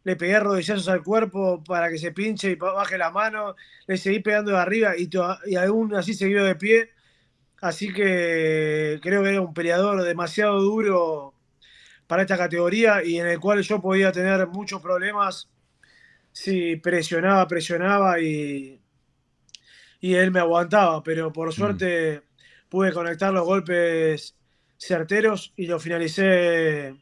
le 0.09 0.17
pegué 0.17 0.41
rodillazos 0.41 0.89
al 0.89 1.03
cuerpo 1.03 1.63
para 1.63 1.91
que 1.91 1.99
se 1.99 2.13
pinche 2.13 2.53
y 2.53 2.55
baje 2.55 2.97
la 2.97 3.11
mano. 3.11 3.55
Le 3.87 3.99
seguí 3.99 4.21
pegando 4.21 4.53
de 4.53 4.57
arriba 4.57 4.97
y, 4.97 5.11
y 5.45 5.57
aún 5.57 5.95
así 5.95 6.15
siguió 6.15 6.45
de 6.45 6.55
pie. 6.55 6.93
Así 7.61 7.93
que 7.93 8.99
creo 9.03 9.23
que 9.23 9.29
era 9.29 9.43
un 9.43 9.53
peleador 9.53 10.03
demasiado 10.03 10.63
duro 10.63 11.35
para 12.07 12.23
esta 12.23 12.39
categoría 12.39 13.05
y 13.05 13.19
en 13.19 13.27
el 13.27 13.39
cual 13.39 13.61
yo 13.61 13.83
podía 13.83 14.11
tener 14.11 14.47
muchos 14.47 14.81
problemas 14.81 15.51
si 16.33 16.77
presionaba, 16.77 17.47
presionaba 17.47 18.19
y, 18.19 18.81
y 20.01 20.15
él 20.15 20.31
me 20.31 20.41
aguantaba, 20.41 21.03
pero 21.03 21.35
por 21.35 21.49
mm. 21.49 21.53
suerte 21.53 22.23
pude 22.71 22.93
conectar 22.93 23.31
los 23.31 23.45
golpes 23.45 24.35
certeros 24.79 25.53
y 25.55 25.67
lo 25.67 25.79
finalicé 25.79 26.95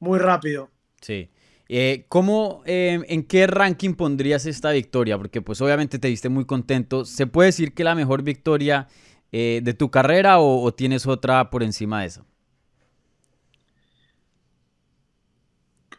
muy 0.00 0.18
rápido. 0.18 0.70
Sí. 1.00 1.30
Eh, 1.68 2.04
¿Cómo, 2.08 2.62
em, 2.64 3.02
en 3.08 3.24
qué 3.24 3.46
ranking 3.46 3.94
pondrías 3.94 4.46
esta 4.46 4.70
victoria? 4.70 5.18
Porque 5.18 5.42
pues 5.42 5.60
obviamente 5.60 5.98
te 5.98 6.08
viste 6.08 6.28
muy 6.28 6.44
contento. 6.44 7.04
¿Se 7.04 7.26
puede 7.26 7.48
decir 7.48 7.74
que 7.74 7.84
la 7.84 7.94
mejor 7.94 8.22
victoria 8.22 8.86
eh, 9.32 9.60
de 9.62 9.74
tu 9.74 9.90
carrera 9.90 10.38
o, 10.38 10.72
tienes 10.74 11.06
otra 11.06 11.50
por 11.50 11.62
encima 11.62 12.02
de 12.02 12.06
esa? 12.06 12.24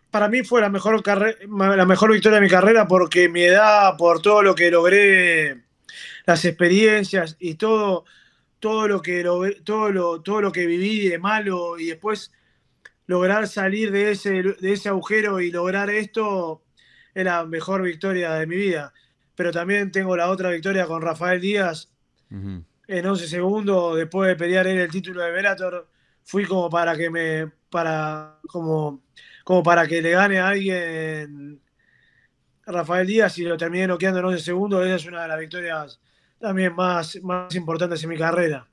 para 0.10 0.30
mí 0.30 0.42
fue 0.44 0.62
la 0.62 0.70
mejor, 0.70 1.04
la 1.06 1.86
mejor 1.86 2.12
victoria 2.12 2.38
de 2.38 2.42
mi 2.42 2.50
carrera 2.50 2.88
porque 2.88 3.30
mi 3.30 3.44
edad, 3.44 3.98
por 3.98 4.20
todo 4.20 4.42
lo 4.42 4.56
que 4.56 4.72
logré, 4.72 5.64
las 6.26 6.44
experiencias 6.46 7.36
y 7.40 7.56
todo, 7.56 8.06
todo 8.60 8.88
lo 8.88 9.02
que 9.02 9.22
lo, 9.22 9.42
todo 9.64 9.92
lo, 9.92 10.22
todo 10.22 10.42
lo 10.42 10.52
que 10.52 10.66
viví 10.66 11.08
de 11.08 11.20
malo 11.20 11.78
y 11.78 11.88
después 11.88 12.32
lograr 13.08 13.48
salir 13.48 13.92
de 13.92 14.12
ese, 14.12 14.44
de 14.44 14.74
ese 14.74 14.90
agujero 14.90 15.40
y 15.40 15.50
lograr 15.50 15.90
esto 15.90 16.64
es 17.14 17.26
la 17.26 17.46
mejor 17.46 17.82
victoria 17.82 18.34
de 18.34 18.46
mi 18.46 18.58
vida. 18.58 18.94
Pero 19.36 19.52
también 19.52 19.92
tengo 19.92 20.16
la 20.16 20.30
otra 20.30 20.52
victoria 20.52 20.86
con 20.86 21.02
Rafael 21.02 21.42
Díaz 21.42 21.90
en 22.30 23.06
11 23.06 23.28
segundos, 23.28 23.98
después 23.98 24.28
de 24.28 24.36
pelear 24.36 24.68
él 24.68 24.78
el 24.80 24.92
título 24.92 25.22
de 25.22 25.32
Velator, 25.32 25.88
fui 26.24 26.46
como 26.46 26.70
para 26.70 26.96
que 26.96 27.10
me, 27.10 27.52
para, 27.70 28.40
como, 28.48 29.04
como 29.44 29.64
para 29.64 29.88
que 29.88 30.02
le 30.02 30.12
gane 30.12 30.40
a 30.40 30.50
alguien 30.50 31.62
Rafael 32.66 33.08
Díaz 33.08 33.38
y 33.38 33.44
lo 33.44 33.58
terminé 33.58 33.88
noqueando 33.88 34.20
en 34.20 34.26
11 34.26 34.44
segundos, 34.44 34.86
esa 34.86 34.96
es 34.96 35.06
una 35.06 35.22
de 35.22 35.28
las 35.30 35.40
victorias 35.40 36.02
también 36.40 36.76
más, 36.76 37.18
más 37.24 37.54
importantes 37.56 38.04
en 38.04 38.10
mi 38.10 38.18
carrera. 38.18 38.68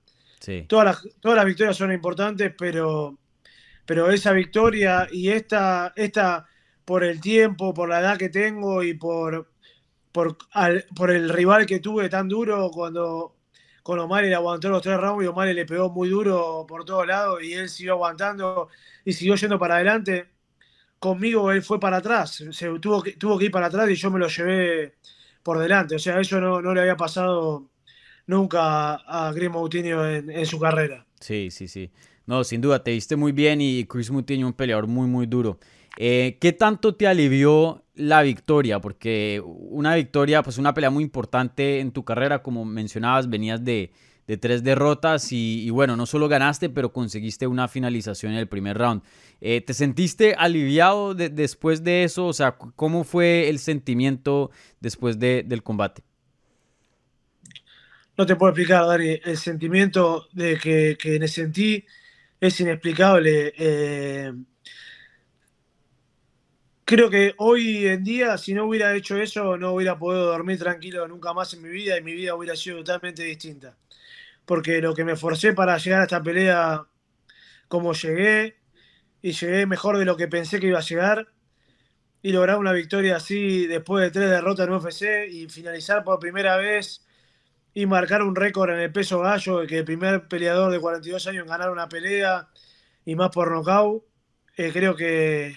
Todas, 0.69 0.85
las, 0.85 1.09
todas 1.21 1.37
las 1.37 1.47
victorias 1.47 1.77
son 1.77 1.93
importantes, 1.93 2.53
pero, 2.59 3.19
pero 3.87 4.11
esa 4.11 4.33
victoria 4.33 5.09
y 5.11 5.31
esta, 5.31 5.93
esta 5.97 6.47
por 6.85 7.05
el 7.05 7.21
tiempo, 7.21 7.75
por 7.75 7.89
la 7.89 8.01
edad 8.01 8.19
que 8.19 8.29
tengo 8.29 8.83
y 8.83 8.95
por, 8.95 9.51
por, 10.13 10.37
el 11.11 11.29
rival 11.29 11.67
que 11.67 11.81
tuve 11.81 12.09
tan 12.09 12.29
duro 12.29 12.71
cuando 12.71 13.37
con 13.83 13.99
Omar 13.99 14.25
le 14.25 14.35
aguantó 14.35 14.69
los 14.69 14.83
tres 14.83 14.99
rounds 14.99 15.25
y 15.25 15.27
Omar 15.27 15.49
le 15.49 15.67
pegó 15.67 15.91
muy 15.91 16.09
duro 16.09 16.65
por 16.69 16.85
todos 16.85 17.07
lados 17.07 17.43
y 17.43 17.53
él 17.53 17.69
siguió 17.69 17.95
aguantando 17.95 18.69
y 19.05 19.13
siguió 19.13 19.35
yendo 19.35 19.59
para 19.59 19.77
adelante. 19.77 20.31
Conmigo 20.99 21.53
él 21.53 21.63
fue 21.63 21.79
para 21.79 21.99
atrás, 21.99 22.43
tuvo 22.81 23.03
que, 23.03 23.13
tuvo 23.13 23.39
que 23.39 23.47
ir 23.47 23.51
para 23.51 23.67
atrás 23.67 23.91
y 23.91 23.95
yo 23.95 24.11
me 24.11 24.19
lo 24.19 24.29
llevé 24.29 24.95
por 25.43 25.59
delante. 25.59 25.97
O 25.97 25.99
sea, 25.99 26.19
eso 26.21 26.41
no, 26.41 26.63
no 26.63 26.73
le 26.73 26.81
había 26.81 26.97
pasado 26.97 27.69
nunca 28.27 28.95
a 29.07 29.33
Chris 29.35 29.51
Moutinho 29.51 30.09
en, 30.09 30.47
su 30.47 30.59
carrera. 30.59 31.07
Sí, 31.21 31.51
sí, 31.51 31.69
sí. 31.69 31.91
No, 32.27 32.43
sin 32.45 32.61
duda, 32.61 32.83
te 32.83 32.93
diste 32.93 33.17
muy 33.17 33.33
bien 33.33 33.61
y 33.61 33.85
Chris 33.85 34.11
Moutinho 34.11 34.47
un 34.47 34.53
peleador 34.55 34.87
muy, 34.87 35.07
muy 35.07 35.27
duro. 35.27 35.59
Eh, 35.99 36.39
¿Qué 36.41 36.53
tanto 36.53 36.95
te 36.95 37.07
alivió 37.07 37.85
la 37.95 38.23
victoria? 38.23 38.81
Porque 38.81 39.43
una 39.45 39.95
victoria, 39.95 40.43
pues 40.43 40.59
una 40.59 40.75
pelea 40.75 40.91
muy 40.91 41.05
importante 41.05 41.81
en 41.81 41.93
tu 41.93 42.05
carrera, 42.05 42.43
como 42.43 42.65
mencionabas, 42.65 43.29
venías 43.29 43.65
de, 43.65 43.93
de 44.27 44.37
tres 44.39 44.65
derrotas 44.65 45.29
y, 45.33 45.69
bueno, 45.71 45.97
no 45.97 46.07
solo 46.07 46.29
ganaste, 46.29 46.71
pero 46.71 46.93
conseguiste 46.93 47.47
una 47.47 47.69
finalización 47.69 48.33
en 48.33 48.39
el 48.39 48.49
primer 48.49 48.79
round. 48.79 49.03
Eh, 49.41 49.61
¿Te 49.61 49.75
sentiste 49.75 50.35
aliviado 50.35 51.15
después 51.15 51.85
de 51.85 52.05
eso? 52.05 52.27
O 52.27 52.33
sea, 52.33 52.53
¿cómo 52.53 53.05
fue 53.05 53.51
el 53.51 53.59
sentimiento 53.59 54.51
después 54.81 55.19
del 55.19 55.63
combate? 55.63 56.03
No 58.17 58.25
te 58.25 58.37
puedo 58.37 58.51
explicar, 58.51 58.87
Dani. 58.87 59.19
El 59.25 59.37
sentimiento 59.37 60.29
de 60.33 60.57
que, 60.57 60.97
que 60.99 61.19
me 61.19 61.29
sentí 61.29 61.85
es 62.47 62.61
inexplicable. 62.61 63.53
Eh, 63.57 64.33
creo 66.85 67.11
que 67.11 67.35
hoy 67.39 67.87
en 67.87 68.05
día, 68.05 68.39
si 68.39 68.55
no 68.55 68.67
hubiera 68.67 68.95
hecho 68.95 69.17
eso, 69.17 69.57
no 69.57 69.73
hubiera 69.73 69.99
podido 69.99 70.27
dormir 70.27 70.59
tranquilo 70.59 71.07
nunca 71.09 71.33
más 71.33 71.55
en 71.55 71.63
mi 71.63 71.69
vida 71.69 71.99
y 71.99 72.03
mi 72.03 72.13
vida 72.13 72.35
hubiera 72.35 72.57
sido 72.57 72.79
totalmente 72.79 73.23
distinta 73.23 73.77
porque 74.45 74.81
lo 74.81 74.95
que 74.95 75.05
me 75.05 75.17
forcé 75.17 75.53
para 75.53 75.79
llegar 75.79 76.01
a 76.01 76.05
esta 76.05 76.23
pelea 76.23 76.87
como 77.69 77.93
llegué, 77.95 78.57
y 79.23 79.33
llegué 79.33 79.67
mejor 79.67 79.99
de 79.99 80.05
lo 80.05 80.17
que 80.17 80.29
pensé 80.29 80.61
que 80.61 80.69
iba 80.69 80.79
a 80.79 80.83
llegar, 80.83 81.29
y 82.23 82.33
lograr 82.33 82.59
una 82.59 82.73
victoria 82.73 83.17
así 83.17 83.67
después 83.67 84.03
de 84.05 84.11
tres 84.11 84.31
derrotas 84.31 84.67
en 84.67 84.75
UFC 84.75 85.29
y 85.31 85.49
finalizar 85.49 86.05
por 86.05 86.19
primera 86.19 86.57
vez 86.57 87.04
y 87.75 87.87
marcar 87.87 88.23
un 88.23 88.37
récord 88.37 88.71
en 88.71 88.81
el 88.81 88.93
peso 88.93 89.21
gallo, 89.21 89.67
que 89.67 89.79
el 89.79 89.85
primer 89.85 90.29
peleador 90.29 90.73
de 90.73 90.81
42 90.81 91.27
años 91.27 91.43
en 91.43 91.49
ganar 91.49 91.71
una 91.71 91.89
pelea 91.89 92.49
y 93.05 93.17
más 93.17 93.31
por 93.31 93.51
nocaut, 93.51 94.05
eh, 94.57 94.71
creo 94.73 94.95
que, 94.97 95.57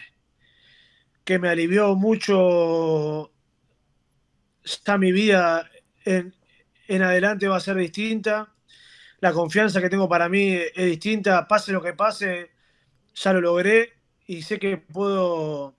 que 1.23 1.39
me 1.39 1.49
alivió 1.49 1.95
mucho. 1.95 3.31
Está 4.63 4.97
mi 4.97 5.11
vida 5.11 5.69
en, 6.03 6.35
en 6.87 7.01
adelante 7.03 7.47
va 7.47 7.57
a 7.57 7.59
ser 7.61 7.75
distinta 7.77 8.53
la 9.19 9.33
confianza 9.33 9.81
que 9.81 9.89
tengo 9.89 10.07
para 10.07 10.29
mí 10.29 10.53
es 10.53 10.85
distinta, 10.85 11.47
pase 11.47 11.71
lo 11.71 11.81
que 11.81 11.93
pase, 11.93 12.51
ya 13.15 13.33
lo 13.33 13.41
logré 13.41 13.93
y 14.27 14.41
sé 14.43 14.59
que 14.59 14.77
puedo, 14.77 15.75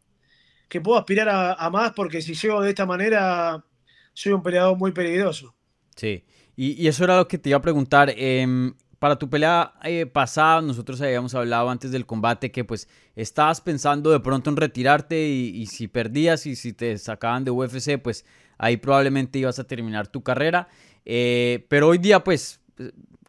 que 0.69 0.81
puedo 0.81 0.99
aspirar 0.99 1.29
a, 1.59 1.71
más 1.71 1.93
porque 1.93 2.23
si 2.23 2.35
llego 2.35 2.63
de 2.63 2.71
esta 2.71 2.87
manera 2.87 3.65
soy 4.13 4.33
un 4.33 4.43
peleador 4.43 4.77
muy 4.77 4.93
peligroso. 4.93 5.55
Sí, 5.99 6.25
y, 6.57 6.87
eso 6.87 7.05
era 7.05 7.17
lo 7.17 7.27
que 7.29 7.39
te 7.39 7.51
iba 7.51 7.59
a 7.59 7.63
preguntar. 7.63 8.13
Em, 8.17 8.73
para 9.01 9.17
tu 9.17 9.29
pelea 9.29 9.75
eh, 9.85 10.07
pasada, 10.07 10.63
nosotros 10.63 11.01
habíamos 11.01 11.35
hablado 11.35 11.69
antes 11.71 11.91
del 11.91 12.07
combate 12.07 12.51
que 12.53 12.65
pues 12.65 12.89
estabas 13.17 13.61
pensando 13.61 14.11
de 14.11 14.21
pronto 14.21 14.49
en 14.51 14.57
retirarte 14.57 15.29
y, 15.29 15.67
si 15.67 15.89
perdías 15.89 16.47
y 16.47 16.57
si 16.57 16.73
te 16.73 16.97
sacaban 16.99 17.45
de 17.45 17.51
UFC, 17.51 17.99
pues 18.01 18.25
ahí 18.59 18.77
probablemente 18.77 19.39
ibas 19.41 19.59
a 19.59 19.65
terminar 19.65 20.09
tu 20.09 20.23
carrera. 20.23 20.69
Eh, 21.05 21.67
pero 21.69 21.89
hoy 21.89 21.99
día 21.99 22.23
pues 22.23 22.61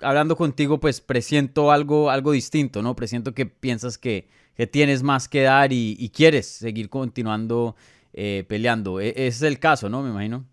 hablando 0.02 0.36
contigo, 0.36 0.80
pues 0.80 1.02
presiento 1.02 1.72
algo, 1.72 2.10
algo 2.10 2.32
distinto, 2.32 2.82
¿no? 2.82 2.96
Presiento 2.96 3.34
que 3.34 3.46
piensas 3.46 3.98
que, 3.98 4.28
tienes 4.72 5.04
más 5.04 5.30
que 5.30 5.44
dar 5.44 5.72
y, 5.72 6.12
quieres 6.14 6.46
seguir 6.48 6.90
continuando 6.90 7.76
eh, 8.14 8.46
peleando. 8.48 9.00
E, 9.00 9.10
ese 9.10 9.28
es 9.28 9.42
el 9.44 9.60
caso, 9.60 9.90
¿no? 9.90 10.04
Me 10.04 10.10
imagino. 10.10 10.46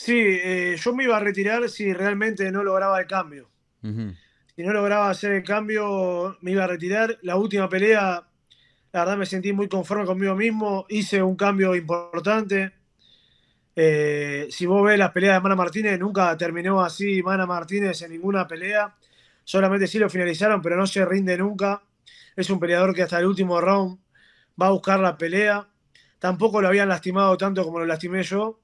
Sí, 0.00 0.14
eh, 0.14 0.76
yo 0.80 0.94
me 0.94 1.02
iba 1.02 1.16
a 1.16 1.20
retirar 1.20 1.68
si 1.68 1.92
realmente 1.92 2.52
no 2.52 2.62
lograba 2.62 3.00
el 3.00 3.08
cambio. 3.08 3.50
Si 3.82 4.62
no 4.62 4.72
lograba 4.72 5.10
hacer 5.10 5.32
el 5.32 5.42
cambio, 5.42 6.38
me 6.40 6.52
iba 6.52 6.62
a 6.62 6.68
retirar. 6.68 7.18
La 7.22 7.34
última 7.34 7.68
pelea, 7.68 8.24
la 8.92 9.00
verdad 9.00 9.16
me 9.16 9.26
sentí 9.26 9.52
muy 9.52 9.66
conforme 9.68 10.06
conmigo 10.06 10.36
mismo. 10.36 10.86
Hice 10.88 11.20
un 11.20 11.34
cambio 11.34 11.74
importante. 11.74 12.74
Eh, 13.74 14.46
si 14.50 14.66
vos 14.66 14.84
ves 14.84 15.00
las 15.00 15.10
peleas 15.10 15.34
de 15.34 15.40
Mana 15.40 15.56
Martínez, 15.56 15.98
nunca 15.98 16.36
terminó 16.36 16.80
así 16.80 17.20
Mana 17.20 17.44
Martínez 17.44 18.00
en 18.02 18.12
ninguna 18.12 18.46
pelea. 18.46 18.94
Solamente 19.42 19.88
sí 19.88 19.98
lo 19.98 20.08
finalizaron, 20.08 20.62
pero 20.62 20.76
no 20.76 20.86
se 20.86 21.04
rinde 21.04 21.36
nunca. 21.36 21.82
Es 22.36 22.48
un 22.50 22.60
peleador 22.60 22.94
que 22.94 23.02
hasta 23.02 23.18
el 23.18 23.26
último 23.26 23.60
round 23.60 23.98
va 24.62 24.68
a 24.68 24.70
buscar 24.70 25.00
la 25.00 25.18
pelea. 25.18 25.66
Tampoco 26.20 26.62
lo 26.62 26.68
habían 26.68 26.88
lastimado 26.88 27.36
tanto 27.36 27.64
como 27.64 27.80
lo 27.80 27.84
lastimé 27.84 28.22
yo. 28.22 28.60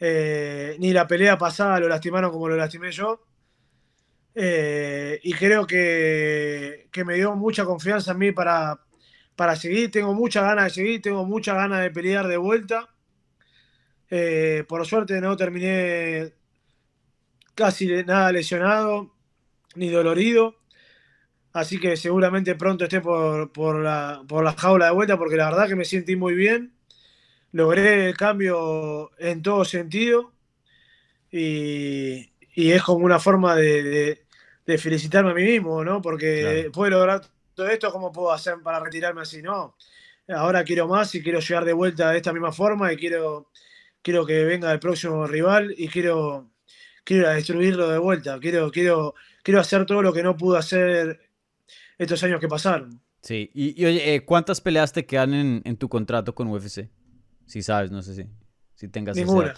Eh, 0.00 0.76
ni 0.78 0.92
la 0.92 1.06
pelea 1.06 1.36
pasada 1.36 1.80
lo 1.80 1.88
lastimaron 1.88 2.30
como 2.30 2.48
lo 2.48 2.56
lastimé 2.56 2.92
yo. 2.92 3.24
Eh, 4.34 5.18
y 5.22 5.32
creo 5.34 5.66
que, 5.66 6.88
que, 6.92 7.04
me 7.04 7.14
dio 7.14 7.34
mucha 7.34 7.64
confianza 7.64 8.12
en 8.12 8.18
mí 8.18 8.32
para, 8.32 8.80
para 9.34 9.56
seguir. 9.56 9.90
Tengo 9.90 10.14
mucha 10.14 10.42
ganas 10.42 10.64
de 10.66 10.70
seguir, 10.70 11.02
tengo 11.02 11.24
mucha 11.24 11.54
ganas 11.54 11.82
de 11.82 11.90
pelear 11.90 12.28
de 12.28 12.36
vuelta. 12.36 12.88
Eh, 14.10 14.64
por 14.68 14.86
suerte 14.86 15.20
no 15.20 15.36
terminé 15.36 16.32
casi 17.54 17.86
nada 18.04 18.32
lesionado 18.32 19.14
ni 19.74 19.88
dolorido. 19.88 20.56
Así 21.52 21.80
que 21.80 21.96
seguramente 21.96 22.54
pronto 22.54 22.84
esté 22.84 23.00
por, 23.00 23.52
por, 23.52 23.80
la, 23.82 24.22
por 24.28 24.44
la 24.44 24.52
jaula 24.52 24.86
de 24.86 24.92
vuelta 24.92 25.18
porque 25.18 25.36
la 25.36 25.46
verdad 25.50 25.68
que 25.68 25.76
me 25.76 25.84
sentí 25.84 26.14
muy 26.14 26.34
bien. 26.34 26.77
Logré 27.52 28.08
el 28.08 28.16
cambio 28.16 29.10
en 29.18 29.42
todo 29.42 29.64
sentido 29.64 30.32
y, 31.30 32.30
es 32.54 32.82
como 32.82 33.04
una 33.04 33.18
forma 33.18 33.54
de, 33.56 34.24
felicitarme 34.78 35.30
a 35.30 35.34
mí 35.34 35.44
mismo, 35.44 35.84
¿no? 35.84 36.02
Porque 36.02 36.70
puedo 36.72 36.90
lograr 36.90 37.22
todo 37.54 37.68
esto, 37.68 37.90
¿cómo 37.90 38.12
puedo 38.12 38.32
hacer 38.32 38.56
para 38.62 38.80
retirarme 38.80 39.22
así? 39.22 39.40
No, 39.42 39.76
ahora 40.28 40.64
quiero 40.64 40.86
más 40.86 41.14
y 41.14 41.22
quiero 41.22 41.40
llegar 41.40 41.64
de 41.64 41.72
vuelta 41.72 42.10
de 42.10 42.18
esta 42.18 42.32
misma 42.32 42.52
forma 42.52 42.92
y 42.92 42.96
quiero 42.96 43.48
quiero 44.02 44.26
que 44.26 44.44
venga 44.44 44.72
el 44.72 44.80
próximo 44.80 45.26
rival 45.26 45.74
y 45.76 45.88
quiero, 45.88 46.50
quiero 47.04 47.28
destruirlo 47.28 47.88
de 47.88 47.98
vuelta. 47.98 48.38
Quiero, 48.40 48.70
quiero, 48.70 49.14
quiero 49.42 49.60
hacer 49.60 49.86
todo 49.86 50.02
lo 50.02 50.12
que 50.12 50.22
no 50.22 50.36
pude 50.36 50.58
hacer 50.58 51.20
estos 51.98 52.22
años 52.24 52.40
que 52.40 52.48
pasaron. 52.48 53.00
Sí, 53.20 53.50
y, 53.52 53.84
oye, 53.84 54.14
eh, 54.14 54.24
¿cuántas 54.24 54.60
peleas 54.60 54.92
te 54.92 55.04
quedan 55.04 55.34
en, 55.34 55.76
tu 55.76 55.88
contrato 55.88 56.34
con 56.34 56.48
UFC? 56.48 56.88
Si 57.48 57.62
sabes, 57.62 57.90
no 57.90 58.02
sé 58.02 58.14
si, 58.14 58.26
si 58.74 58.88
tengas 58.88 59.16
Ninguna. 59.16 59.54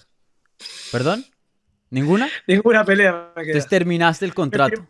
¿Perdón? 0.92 1.24
¿Ninguna? 1.90 2.28
Ninguna 2.46 2.84
pelea 2.84 3.32
me 3.34 3.42
Entonces 3.42 3.68
terminaste 3.68 4.24
el 4.24 4.32
contrato. 4.32 4.86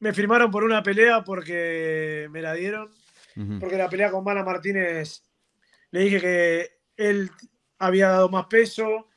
Me, 0.00 0.12
firmaron 0.12 0.50
por 0.50 0.64
una 0.64 0.82
pelea 0.82 1.24
porque 1.24 2.28
me 2.30 2.42
la 2.42 2.52
dieron. 2.52 2.90
Porque 3.60 3.76
la 3.76 3.90
pelea 3.90 4.10
con 4.10 4.24
Mana 4.24 4.42
Martínez 4.42 5.22
le 5.90 6.00
dije 6.00 6.20
que 6.20 6.78
él 6.96 7.30
había 7.78 8.08
dado 8.08 8.30
más 8.30 8.46
peso 8.46 9.08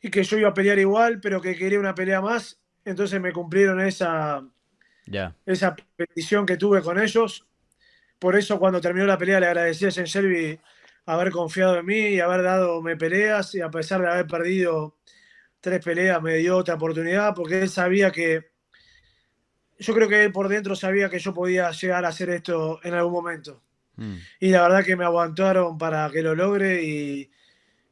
y 0.00 0.10
que 0.10 0.22
yo 0.22 0.36
iba 0.36 0.50
a 0.50 0.54
pelear 0.54 0.78
igual, 0.78 1.20
pero 1.20 1.40
que 1.40 1.56
quería 1.56 1.80
una 1.80 1.94
pelea 1.94 2.20
más. 2.20 2.60
Entonces 2.84 3.18
me 3.20 3.32
cumplieron 3.32 3.80
esa, 3.80 4.46
esa 5.46 5.74
petición 5.96 6.44
que 6.44 6.58
tuve 6.58 6.82
con 6.82 6.98
ellos. 6.98 7.46
Por 8.18 8.36
eso 8.36 8.58
cuando 8.58 8.80
terminó 8.80 9.06
la 9.06 9.16
pelea 9.16 9.40
le 9.40 9.46
agradecí 9.46 9.86
a 9.86 9.90
Shelby 9.90 10.60
haber 11.06 11.30
confiado 11.30 11.78
en 11.78 11.86
mí 11.86 11.98
y 11.98 12.20
haber 12.20 12.42
dado 12.42 12.80
me 12.82 12.96
peleas 12.96 13.54
y 13.54 13.60
a 13.60 13.70
pesar 13.70 14.00
de 14.00 14.08
haber 14.08 14.26
perdido 14.26 14.96
tres 15.60 15.84
peleas 15.84 16.22
me 16.22 16.36
dio 16.36 16.56
otra 16.56 16.74
oportunidad 16.74 17.34
porque 17.34 17.62
él 17.62 17.68
sabía 17.68 18.10
que, 18.10 18.50
yo 19.78 19.94
creo 19.94 20.08
que 20.08 20.24
él 20.24 20.32
por 20.32 20.48
dentro 20.48 20.76
sabía 20.76 21.08
que 21.08 21.18
yo 21.18 21.34
podía 21.34 21.70
llegar 21.70 22.04
a 22.04 22.08
hacer 22.08 22.30
esto 22.30 22.80
en 22.82 22.94
algún 22.94 23.12
momento. 23.12 23.62
Mm. 23.96 24.14
Y 24.40 24.50
la 24.50 24.62
verdad 24.62 24.84
que 24.84 24.96
me 24.96 25.04
aguantaron 25.04 25.78
para 25.78 26.10
que 26.10 26.22
lo 26.22 26.34
logre 26.34 26.82
y, 26.82 27.30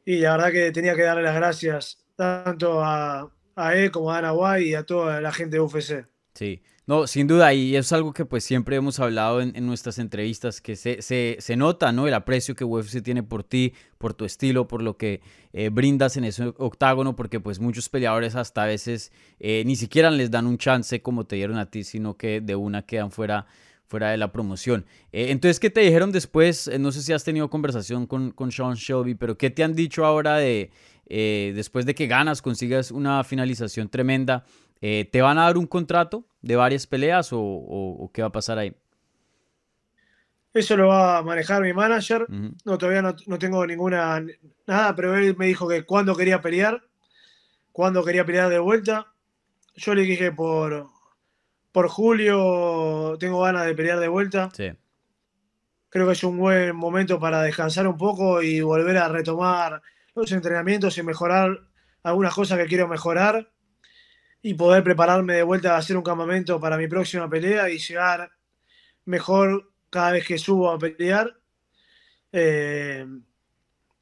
y 0.05 0.17
la 0.17 0.37
verdad 0.37 0.51
que 0.51 0.71
tenía 0.71 0.95
que 0.95 1.03
darle 1.03 1.23
las 1.23 1.35
gracias 1.35 2.05
tanto 2.15 2.83
a, 2.83 3.31
a 3.55 3.75
él 3.75 3.91
como 3.91 4.11
a 4.11 4.17
Ana 4.17 4.31
Guay 4.31 4.69
y 4.69 4.75
a 4.75 4.83
toda 4.83 5.21
la 5.21 5.31
gente 5.31 5.57
de 5.57 5.61
UFC. 5.61 6.07
Sí, 6.33 6.61
no, 6.85 7.07
sin 7.07 7.27
duda, 7.27 7.53
y 7.53 7.75
es 7.75 7.91
algo 7.93 8.13
que 8.13 8.25
pues 8.25 8.43
siempre 8.43 8.75
hemos 8.75 8.99
hablado 8.99 9.41
en, 9.41 9.55
en 9.55 9.65
nuestras 9.65 9.99
entrevistas, 9.99 10.59
que 10.61 10.75
se, 10.75 11.01
se, 11.01 11.37
se, 11.39 11.55
nota, 11.55 11.91
¿no? 11.91 12.07
El 12.07 12.13
aprecio 12.13 12.55
que 12.55 12.65
UFC 12.65 13.01
tiene 13.01 13.23
por 13.23 13.43
ti, 13.43 13.73
por 13.97 14.13
tu 14.13 14.25
estilo, 14.25 14.67
por 14.67 14.81
lo 14.81 14.97
que 14.97 15.21
eh, 15.53 15.69
brindas 15.69 16.17
en 16.17 16.25
ese 16.25 16.53
octágono, 16.57 17.15
porque 17.15 17.39
pues 17.39 17.59
muchos 17.59 17.89
peleadores 17.89 18.35
hasta 18.35 18.63
a 18.63 18.65
veces 18.67 19.11
eh, 19.39 19.63
ni 19.65 19.75
siquiera 19.75 20.11
les 20.11 20.29
dan 20.29 20.45
un 20.45 20.57
chance 20.57 21.01
como 21.01 21.25
te 21.25 21.37
dieron 21.37 21.57
a 21.57 21.69
ti, 21.69 21.83
sino 21.83 22.17
que 22.17 22.41
de 22.41 22.55
una 22.55 22.81
quedan 22.81 23.11
fuera 23.11 23.47
fuera 23.93 24.09
de 24.09 24.17
la 24.17 24.31
promoción. 24.31 24.87
Eh, 25.11 25.27
entonces, 25.29 25.59
¿qué 25.59 25.69
te 25.69 25.81
dijeron 25.81 26.11
después? 26.11 26.67
Eh, 26.67 26.79
no 26.79 26.91
sé 26.91 27.03
si 27.03 27.13
has 27.13 27.23
tenido 27.23 27.51
conversación 27.51 28.07
con, 28.07 28.31
con 28.31 28.51
Sean 28.51 28.73
Shelby, 28.73 29.13
pero 29.13 29.37
¿qué 29.37 29.51
te 29.51 29.63
han 29.63 29.75
dicho 29.75 30.03
ahora 30.03 30.37
de 30.37 30.71
eh, 31.05 31.51
después 31.55 31.85
de 31.85 31.93
que 31.93 32.07
ganas, 32.07 32.41
consigas 32.41 32.89
una 32.89 33.23
finalización 33.23 33.89
tremenda? 33.89 34.45
Eh, 34.85 35.07
¿Te 35.09 35.21
van 35.21 35.37
a 35.37 35.43
dar 35.43 35.57
un 35.57 35.65
contrato 35.65 36.25
de 36.41 36.57
varias 36.57 36.87
peleas 36.87 37.31
o, 37.31 37.39
o, 37.39 38.03
o, 38.03 38.11
qué 38.11 38.21
va 38.21 38.27
a 38.27 38.31
pasar 38.33 38.57
ahí? 38.59 38.75
Eso 40.53 40.75
lo 40.75 40.89
va 40.89 41.19
a 41.19 41.23
manejar 41.23 41.61
mi 41.61 41.71
manager. 41.71 42.23
Uh 42.23 42.33
-huh. 42.33 42.55
No, 42.65 42.77
todavía 42.77 43.01
no, 43.01 43.15
no, 43.27 43.39
tengo 43.39 43.65
ninguna 43.65 44.21
nada, 44.67 44.93
pero 44.93 45.15
él 45.15 45.37
me 45.37 45.45
dijo 45.45 45.69
que 45.69 45.85
cuándo 45.85 46.17
quería 46.17 46.41
pelear, 46.41 46.83
cuándo 47.71 48.03
quería 48.03 48.25
pelear 48.25 48.49
de 48.49 48.59
vuelta. 48.59 49.13
Yo 49.75 49.95
le 49.95 50.01
dije 50.01 50.33
por, 50.33 50.87
por 51.71 51.87
julio 51.87 53.15
tengo 53.21 53.39
ganas 53.39 53.65
de 53.65 53.75
pelear 53.75 54.01
de 54.01 54.09
vuelta. 54.09 54.49
Sí. 54.51 54.69
Creo 55.87 56.07
que 56.07 56.11
es 56.11 56.23
un 56.25 56.37
buen 56.37 56.75
momento 56.75 57.21
para 57.21 57.41
descansar 57.41 57.87
un 57.87 57.97
poco 57.97 58.41
y 58.41 58.59
volver 58.59 58.97
a 58.97 59.07
retomar 59.07 59.81
los 60.13 60.29
entrenamientos 60.33 60.97
y 60.97 61.03
mejorar 61.03 61.57
algunas 62.03 62.33
cosas 62.33 62.57
que 62.57 62.65
quiero 62.65 62.89
mejorar 62.89 63.52
y 64.43 64.53
poder 64.53 64.83
prepararme 64.83 65.33
de 65.35 65.43
vuelta 65.43 65.73
a 65.73 65.79
hacer 65.79 65.97
un 65.97 66.03
campamento 66.03 66.59
para 66.59 66.77
mi 66.77 66.87
próxima 66.87 67.29
pelea 67.29 67.69
y 67.71 67.79
llegar 67.79 68.31
mejor 69.05 69.71
cada 69.89 70.11
vez 70.11 70.27
que 70.27 70.37
subo 70.37 70.71
a 70.71 70.79
pelear. 70.79 71.35
Eh, 72.31 73.05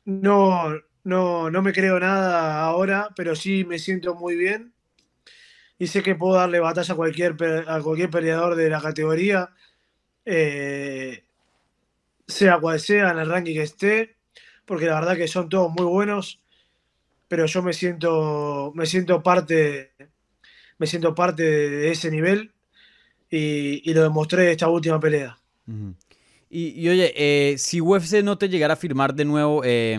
no, 0.05 0.79
no, 1.03 1.49
no 1.51 1.61
me 1.61 1.73
creo 1.73 1.99
nada 1.99 2.63
ahora, 2.63 3.09
pero 3.15 3.35
sí 3.35 3.65
me 3.65 3.79
siento 3.79 4.15
muy 4.15 4.35
bien 4.35 4.73
y 5.81 5.87
sé 5.87 6.03
que 6.03 6.13
puedo 6.15 6.35
darle 6.35 6.59
batalla 6.59 6.93
a 6.93 6.97
cualquier, 6.97 7.35
a 7.67 7.81
cualquier 7.81 8.11
peleador 8.11 8.55
de 8.55 8.69
la 8.69 8.79
categoría, 8.79 9.49
eh, 10.25 11.25
sea 12.27 12.59
cual 12.59 12.79
sea, 12.79 13.11
en 13.11 13.19
el 13.19 13.29
ranking 13.29 13.53
que 13.55 13.63
esté, 13.63 14.17
porque 14.65 14.85
la 14.85 14.99
verdad 14.99 15.17
que 15.17 15.27
son 15.27 15.49
todos 15.49 15.71
muy 15.71 15.85
buenos, 15.85 16.41
pero 17.27 17.45
yo 17.47 17.63
me 17.63 17.73
siento, 17.73 18.71
me 18.75 18.85
siento 18.85 19.23
parte, 19.23 19.93
me 20.81 20.87
siento 20.87 21.13
parte 21.15 21.43
de 21.43 21.91
ese 21.91 22.09
nivel 22.09 22.51
y, 23.29 23.89
y 23.89 23.93
lo 23.93 24.03
demostré 24.03 24.51
esta 24.51 24.67
última 24.67 24.99
pelea. 24.99 25.37
Uh 25.67 25.71
-huh. 25.71 25.95
Y, 26.49 26.81
y, 26.81 26.89
oye, 26.89 27.13
eh, 27.15 27.57
si 27.57 27.79
UFC 27.79 28.23
no 28.23 28.37
te 28.37 28.49
llegara 28.49 28.73
a 28.73 28.77
firmar 28.77 29.13
de 29.13 29.23
nuevo, 29.23 29.61
eh, 29.63 29.97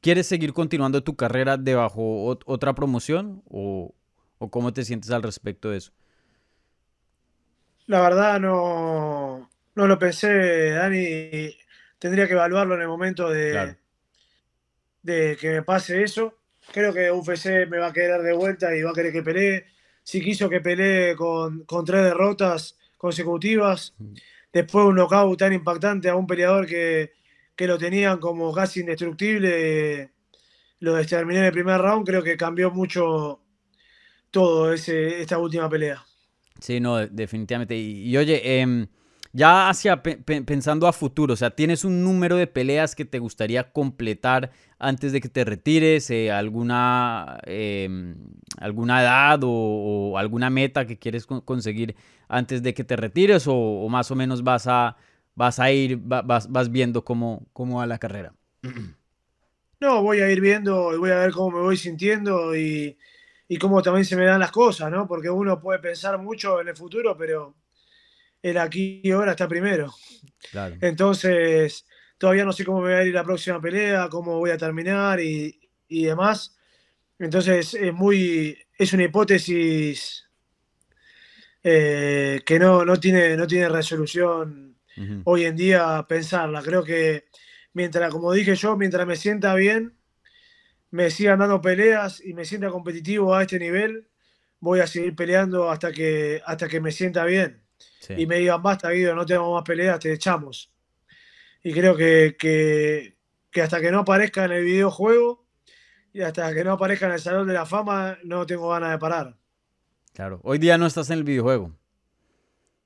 ¿quieres 0.00 0.26
seguir 0.26 0.52
continuando 0.52 1.04
tu 1.04 1.14
carrera 1.14 1.56
debajo 1.56 2.24
otra 2.44 2.74
promoción 2.74 3.42
o, 3.48 3.94
¿O 4.42 4.50
cómo 4.50 4.72
te 4.72 4.84
sientes 4.84 5.12
al 5.12 5.22
respecto 5.22 5.70
de 5.70 5.76
eso? 5.76 5.92
La 7.86 8.00
verdad 8.00 8.40
no, 8.40 9.48
no 9.76 9.86
lo 9.86 9.98
pensé, 10.00 10.70
Dani. 10.70 11.54
Tendría 12.00 12.26
que 12.26 12.32
evaluarlo 12.32 12.74
en 12.74 12.80
el 12.80 12.88
momento 12.88 13.30
de, 13.30 13.50
claro. 13.52 13.76
de 15.04 15.36
que 15.40 15.50
me 15.50 15.62
pase 15.62 16.02
eso. 16.02 16.40
Creo 16.72 16.92
que 16.92 17.12
UFC 17.12 17.68
me 17.68 17.78
va 17.78 17.86
a 17.86 17.92
querer 17.92 18.22
de 18.22 18.32
vuelta 18.32 18.74
y 18.74 18.82
va 18.82 18.90
a 18.90 18.94
querer 18.94 19.12
que 19.12 19.22
pelee. 19.22 19.66
Si 20.02 20.20
quiso 20.20 20.48
que 20.48 20.60
pelee 20.60 21.14
con, 21.16 21.64
con 21.64 21.84
tres 21.84 22.02
derrotas 22.02 22.76
consecutivas, 22.96 23.94
después 24.52 24.86
un 24.86 24.96
knockout 24.96 25.38
tan 25.38 25.52
impactante 25.52 26.08
a 26.08 26.16
un 26.16 26.26
peleador 26.26 26.66
que, 26.66 27.12
que 27.56 27.66
lo 27.66 27.78
tenían 27.78 28.18
como 28.18 28.52
casi 28.52 28.80
indestructible, 28.80 30.10
lo 30.80 30.98
exterminé 30.98 31.40
en 31.40 31.44
el 31.46 31.52
primer 31.52 31.80
round, 31.80 32.06
creo 32.06 32.22
que 32.22 32.36
cambió 32.36 32.70
mucho 32.70 33.40
todo 34.30 34.72
ese, 34.72 35.20
esta 35.20 35.38
última 35.38 35.68
pelea. 35.68 36.04
Sí, 36.60 36.80
no, 36.80 37.06
definitivamente. 37.06 37.76
Y, 37.76 38.08
y 38.08 38.16
oye, 38.16 38.40
eh, 38.44 38.86
ya 39.32 39.68
hacia 39.68 40.02
pe 40.02 40.16
pensando 40.16 40.86
a 40.86 40.92
futuro, 40.92 41.34
o 41.34 41.36
sea, 41.36 41.50
¿tienes 41.50 41.84
un 41.84 42.04
número 42.04 42.36
de 42.36 42.46
peleas 42.46 42.94
que 42.94 43.04
te 43.04 43.18
gustaría 43.18 43.72
completar 43.72 44.50
antes 44.78 45.12
de 45.12 45.20
que 45.20 45.28
te 45.28 45.44
retires? 45.44 46.10
Eh, 46.10 46.30
¿Alguna 46.30 47.40
eh, 47.44 48.14
alguna 48.58 49.02
edad 49.02 49.40
o, 49.42 50.18
alguna 50.18 50.50
meta 50.50 50.86
que 50.86 50.98
quieres 50.98 51.26
con 51.26 51.40
conseguir 51.40 51.96
antes 52.28 52.62
de 52.62 52.74
que 52.74 52.84
te 52.84 52.96
retires? 52.96 53.46
O, 53.46 53.54
o, 53.54 53.88
más 53.88 54.10
o 54.10 54.14
menos 54.14 54.44
vas 54.44 54.66
a, 54.66 54.96
vas 55.34 55.58
a 55.58 55.72
ir, 55.72 55.98
vas, 56.02 56.50
vas 56.50 56.70
viendo 56.70 57.04
cómo, 57.04 57.46
cómo 57.52 57.78
va 57.78 57.86
la 57.86 57.98
carrera? 57.98 58.34
No, 59.80 60.00
voy 60.00 60.20
a 60.20 60.30
ir 60.30 60.40
viendo 60.40 60.94
y 60.94 60.96
voy 60.96 61.10
a 61.10 61.16
ver 61.16 61.32
cómo 61.32 61.56
me 61.56 61.60
voy 61.60 61.76
sintiendo 61.76 62.54
y 62.54 62.96
y 63.52 63.58
cómo 63.58 63.82
también 63.82 64.06
se 64.06 64.16
me 64.16 64.24
dan 64.24 64.40
las 64.40 64.50
cosas, 64.50 64.90
¿no? 64.90 65.06
Porque 65.06 65.28
uno 65.28 65.60
puede 65.60 65.78
pensar 65.78 66.18
mucho 66.18 66.58
en 66.62 66.68
el 66.68 66.74
futuro, 66.74 67.14
pero 67.18 67.54
el 68.42 68.58
aquí 68.58 69.00
y 69.02 69.10
ahora 69.12 69.32
está 69.32 69.48
primero. 69.48 69.94
Claro. 70.50 70.76
Entonces, 70.80 71.86
todavía 72.18 72.44
no 72.44 72.52
sé 72.52 72.64
cómo 72.64 72.80
me 72.80 72.92
va 72.92 72.98
a 72.98 73.04
ir 73.04 73.14
la 73.14 73.24
próxima 73.24 73.60
pelea, 73.60 74.08
cómo 74.08 74.38
voy 74.38 74.50
a 74.50 74.58
terminar 74.58 75.20
y, 75.20 75.58
y 75.88 76.04
demás. 76.04 76.56
Entonces, 77.18 77.74
es 77.74 77.92
muy. 77.92 78.58
Es 78.76 78.92
una 78.92 79.04
hipótesis 79.04 80.28
eh, 81.62 82.42
que 82.44 82.58
no, 82.58 82.84
no, 82.84 82.98
tiene, 82.98 83.36
no 83.36 83.46
tiene 83.46 83.68
resolución 83.68 84.76
uh 84.96 85.00
-huh. 85.00 85.22
hoy 85.24 85.44
en 85.44 85.56
día 85.56 86.04
pensarla. 86.08 86.62
Creo 86.62 86.82
que 86.82 87.26
mientras, 87.74 88.10
como 88.10 88.32
dije 88.32 88.56
yo, 88.56 88.76
mientras 88.76 89.06
me 89.06 89.16
sienta 89.16 89.54
bien 89.54 89.96
me 90.92 91.10
sigan 91.10 91.38
dando 91.40 91.60
peleas 91.60 92.22
y 92.24 92.34
me 92.34 92.44
sienta 92.44 92.68
competitivo 92.70 93.34
a 93.34 93.42
este 93.42 93.58
nivel, 93.58 94.08
voy 94.60 94.80
a 94.80 94.86
seguir 94.86 95.16
peleando 95.16 95.70
hasta 95.70 95.90
que, 95.90 96.42
hasta 96.44 96.68
que 96.68 96.80
me 96.80 96.92
sienta 96.92 97.24
bien. 97.24 97.61
Sí. 98.00 98.14
Y 98.16 98.26
me 98.26 98.38
digan, 98.38 98.62
basta, 98.62 98.90
Guido, 98.90 99.14
no 99.14 99.24
tenemos 99.26 99.52
más 99.54 99.64
peleas, 99.64 99.98
te 99.98 100.12
echamos. 100.12 100.72
Y 101.62 101.72
creo 101.72 101.96
que, 101.96 102.36
que, 102.38 103.16
que, 103.50 103.62
hasta 103.62 103.80
que 103.80 103.90
no 103.90 104.00
aparezca 104.00 104.44
en 104.44 104.52
el 104.52 104.64
videojuego 104.64 105.46
y 106.12 106.22
hasta 106.22 106.52
que 106.52 106.64
no 106.64 106.72
aparezca 106.72 107.06
en 107.06 107.12
el 107.12 107.20
Salón 107.20 107.46
de 107.46 107.54
la 107.54 107.66
Fama, 107.66 108.18
no 108.24 108.44
tengo 108.46 108.68
ganas 108.70 108.90
de 108.90 108.98
parar. 108.98 109.36
Claro, 110.12 110.40
hoy 110.42 110.58
día 110.58 110.76
no 110.76 110.86
estás 110.86 111.10
en 111.10 111.18
el 111.18 111.24
videojuego. 111.24 111.72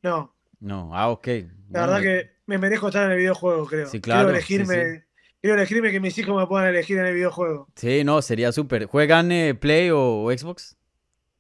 No. 0.03 0.35
No, 0.61 0.91
ah, 0.95 1.09
ok. 1.09 1.27
La 1.71 1.87
verdad 1.87 2.01
que 2.01 2.31
me 2.47 2.59
merezco 2.59 2.89
estar 2.89 3.07
en 3.07 3.13
el 3.13 3.19
videojuego, 3.19 3.67
creo. 3.67 3.87
Sí, 3.89 4.01
claro. 4.01 4.21
Quiero 4.21 4.37
elegirme. 4.37 4.75
Sí, 4.75 4.99
sí 4.99 5.07
quiero 5.47 5.61
elegirme 5.61 5.93
que 5.93 6.01
mis 6.01 6.19
hijos 6.19 6.37
me 6.37 6.47
puedan 6.47 6.69
elegir 6.69 6.99
en 6.99 7.07
el 7.07 7.15
videojuego. 7.15 7.69
Sí, 7.77 8.03
no, 8.03 8.21
sería 8.21 8.51
súper. 8.51 8.87
¿Juegan 8.87 9.31
eh, 9.31 9.55
Play 9.55 9.91
o, 9.91 10.25
o, 10.25 10.33
Xbox? 10.33 10.77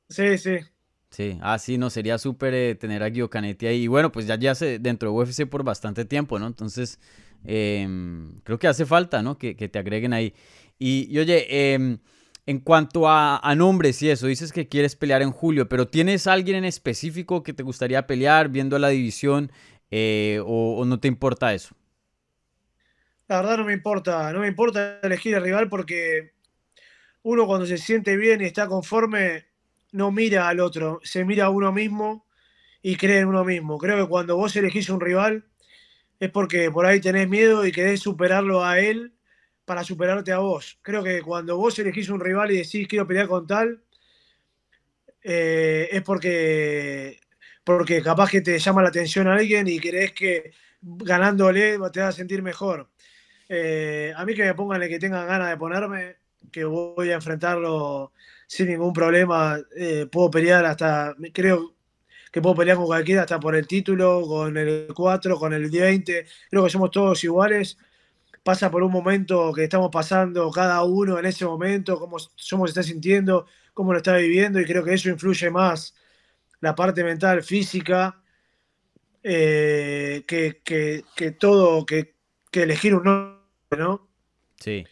Sí, 0.09 0.38
sí. 0.38 0.59
Sí, 1.11 1.38
ah, 1.40 1.59
sí, 1.59 1.79
no, 1.79 1.88
sería 1.88 2.19
súper 2.19 2.53
eh, 2.55 2.75
tener 2.75 3.03
a 3.03 3.09
Guido 3.09 3.31
Canetti 3.31 3.66
ahí. 3.66 3.85
Y 3.85 3.87
bueno, 3.87 4.12
pues 4.12 4.27
ya, 4.27 4.37
ya 4.37 4.55
se, 4.55 4.79
dentro 4.79 5.11
de 5.11 5.16
UFC 5.16 5.47
por 5.49 5.64
bastante 5.64 6.05
tiempo, 6.05 6.38
¿no? 6.38 6.47
Entonces, 6.47 6.99
eh, 7.45 7.88
creo 8.45 8.59
que 8.59 8.69
hace 8.69 8.85
falta, 8.85 9.23
¿no? 9.23 9.38
Que, 9.38 9.57
que 9.57 9.69
te 9.69 9.79
agreguen 9.79 10.12
ahí. 10.12 10.35
Y, 10.79 11.09
y 11.11 11.19
oye, 11.19 11.75
en 12.47 12.61
cuanto 12.61 13.09
a, 13.09 13.38
a, 13.38 13.55
nombres 13.55 14.03
y 14.03 14.11
eso, 14.11 14.27
dices 14.27 14.53
que 14.53 14.69
quieres 14.69 14.95
pelear 14.95 15.23
en 15.23 15.33
julio, 15.33 15.69
pero 15.69 15.88
¿tienes 15.88 16.27
alguien 16.27 16.57
en 16.59 16.64
específico 16.66 17.42
que 17.42 17.55
te 17.55 17.62
gustaría 17.62 18.07
pelear 18.07 18.51
viendo 18.51 18.79
la 18.79 18.88
división 18.88 19.51
o, 19.90 20.77
o 20.79 20.85
no 20.85 21.01
te 21.01 21.09
importa 21.09 21.55
eso? 21.55 21.75
La 23.29 23.37
verdad 23.37 23.59
no 23.59 23.64
me 23.64 23.73
importa, 23.73 24.33
no 24.33 24.40
me 24.40 24.49
importa 24.49 25.01
elegir 25.03 25.35
el 25.35 25.42
rival 25.42 25.69
porque 25.69 26.33
uno 27.23 27.47
cuando 27.47 27.66
se 27.66 27.79
siente 27.79 28.16
bien 28.16 28.40
y 28.40 28.45
está 28.45 28.69
conforme 28.69 29.47
no 29.97 30.13
mira 30.13 30.49
al 30.49 30.61
otro, 30.61 31.01
se 31.03 31.25
mira 31.25 31.47
a 31.47 31.51
uno 31.51 31.73
mismo 31.73 32.27
y 32.83 32.97
cree 32.97 33.21
en 33.21 33.29
uno 33.29 33.45
mismo. 33.45 33.79
Creo 33.79 33.97
que 34.05 34.09
cuando 34.09 34.37
vos 34.37 34.55
elegís 34.55 34.91
un 34.91 35.01
rival 35.01 35.47
es 36.21 36.31
porque 36.31 36.71
por 36.71 36.87
ahí 36.87 37.01
tenés 37.01 37.29
miedo 37.29 37.67
y 37.67 37.73
querés 37.73 38.01
superarlo 38.01 38.63
a 38.65 38.79
él 38.79 39.15
para 39.65 39.85
superarte 39.85 40.33
a 40.33 40.39
vos. 40.39 40.79
Creo 40.83 41.03
que 41.03 41.23
cuando 41.23 41.57
vos 41.57 41.79
elegís 41.79 42.11
un 42.11 42.21
rival 42.21 42.51
y 42.51 42.59
decís 42.59 42.87
quiero 42.87 43.07
pelear 43.07 43.27
con 43.27 43.47
tal, 43.47 43.83
eh, 45.23 45.89
es 45.91 46.03
porque, 46.03 47.19
porque 47.65 48.03
capaz 48.03 48.31
que 48.31 48.43
te 48.43 48.59
llama 48.59 48.83
la 48.83 48.91
atención 48.91 49.27
a 49.29 49.35
alguien 49.35 49.67
y 49.67 49.81
crees 49.81 50.13
que 50.13 50.53
ganándole 50.83 51.79
te 51.91 52.01
vas 52.01 52.11
a 52.11 52.13
sentir 52.13 52.43
mejor. 52.43 52.91
Eh, 53.49 54.13
a 54.15 54.27
mí 54.27 54.35
que 54.35 54.45
me 54.45 54.55
pongan 54.55 54.83
el 54.83 54.91
que 54.91 54.99
tengan 54.99 55.27
ganas 55.27 55.49
de 55.49 55.57
ponerme, 55.57 56.17
que 56.53 56.65
voy 56.65 57.11
a 57.11 57.15
enfrentarlo 57.15 58.13
sin 58.47 58.69
ningún 58.69 58.93
problema. 58.93 59.59
Eh, 59.77 60.07
puedo 60.11 60.31
pelear 60.31 60.65
hasta, 60.65 61.15
creo 61.33 61.75
que 62.33 62.43
puedo 62.43 62.57
pelear 62.57 62.77
con 62.77 62.87
cualquiera, 62.87 63.23
hasta 63.23 63.41
por 63.41 63.57
el 63.57 63.67
título, 63.67 64.23
con 64.27 64.57
el 64.57 64.89
4, 64.95 65.39
con 65.39 65.53
el 65.53 65.71
20. 65.71 66.27
Creo 66.51 66.65
que 66.65 66.71
somos 66.71 66.91
todos 66.91 67.23
iguales. 67.25 67.79
Pasa 68.43 68.71
por 68.71 68.83
un 68.83 68.93
momento 68.93 69.53
que 69.53 69.65
estamos 69.65 69.91
pasando 69.91 70.51
cada 70.51 70.85
uno 70.85 71.19
en 71.19 71.27
ese 71.27 71.45
momento, 71.45 71.99
cómo 71.99 72.19
somos 72.19 72.71
está 72.71 72.83
sintiendo, 72.83 73.47
cómo 73.75 73.93
lo 73.93 73.99
está 73.99 74.17
viviendo, 74.17 74.61
y 74.61 74.65
creo 74.65 74.85
que 74.85 74.95
eso 74.95 75.09
influye 75.09 75.51
más 75.51 75.95
la 76.61 76.75
parte 76.75 77.03
mental, 77.03 77.43
física, 77.43 78.23
eh, 79.23 80.23
que, 80.27 80.61
que, 80.63 81.31
todo, 81.33 81.85
que, 81.85 82.15
que 82.51 82.63
elegir 82.63 82.95
un 82.95 83.05
nombre, 83.05 83.41
¿no? 83.77 84.09
Sí. 84.61 84.87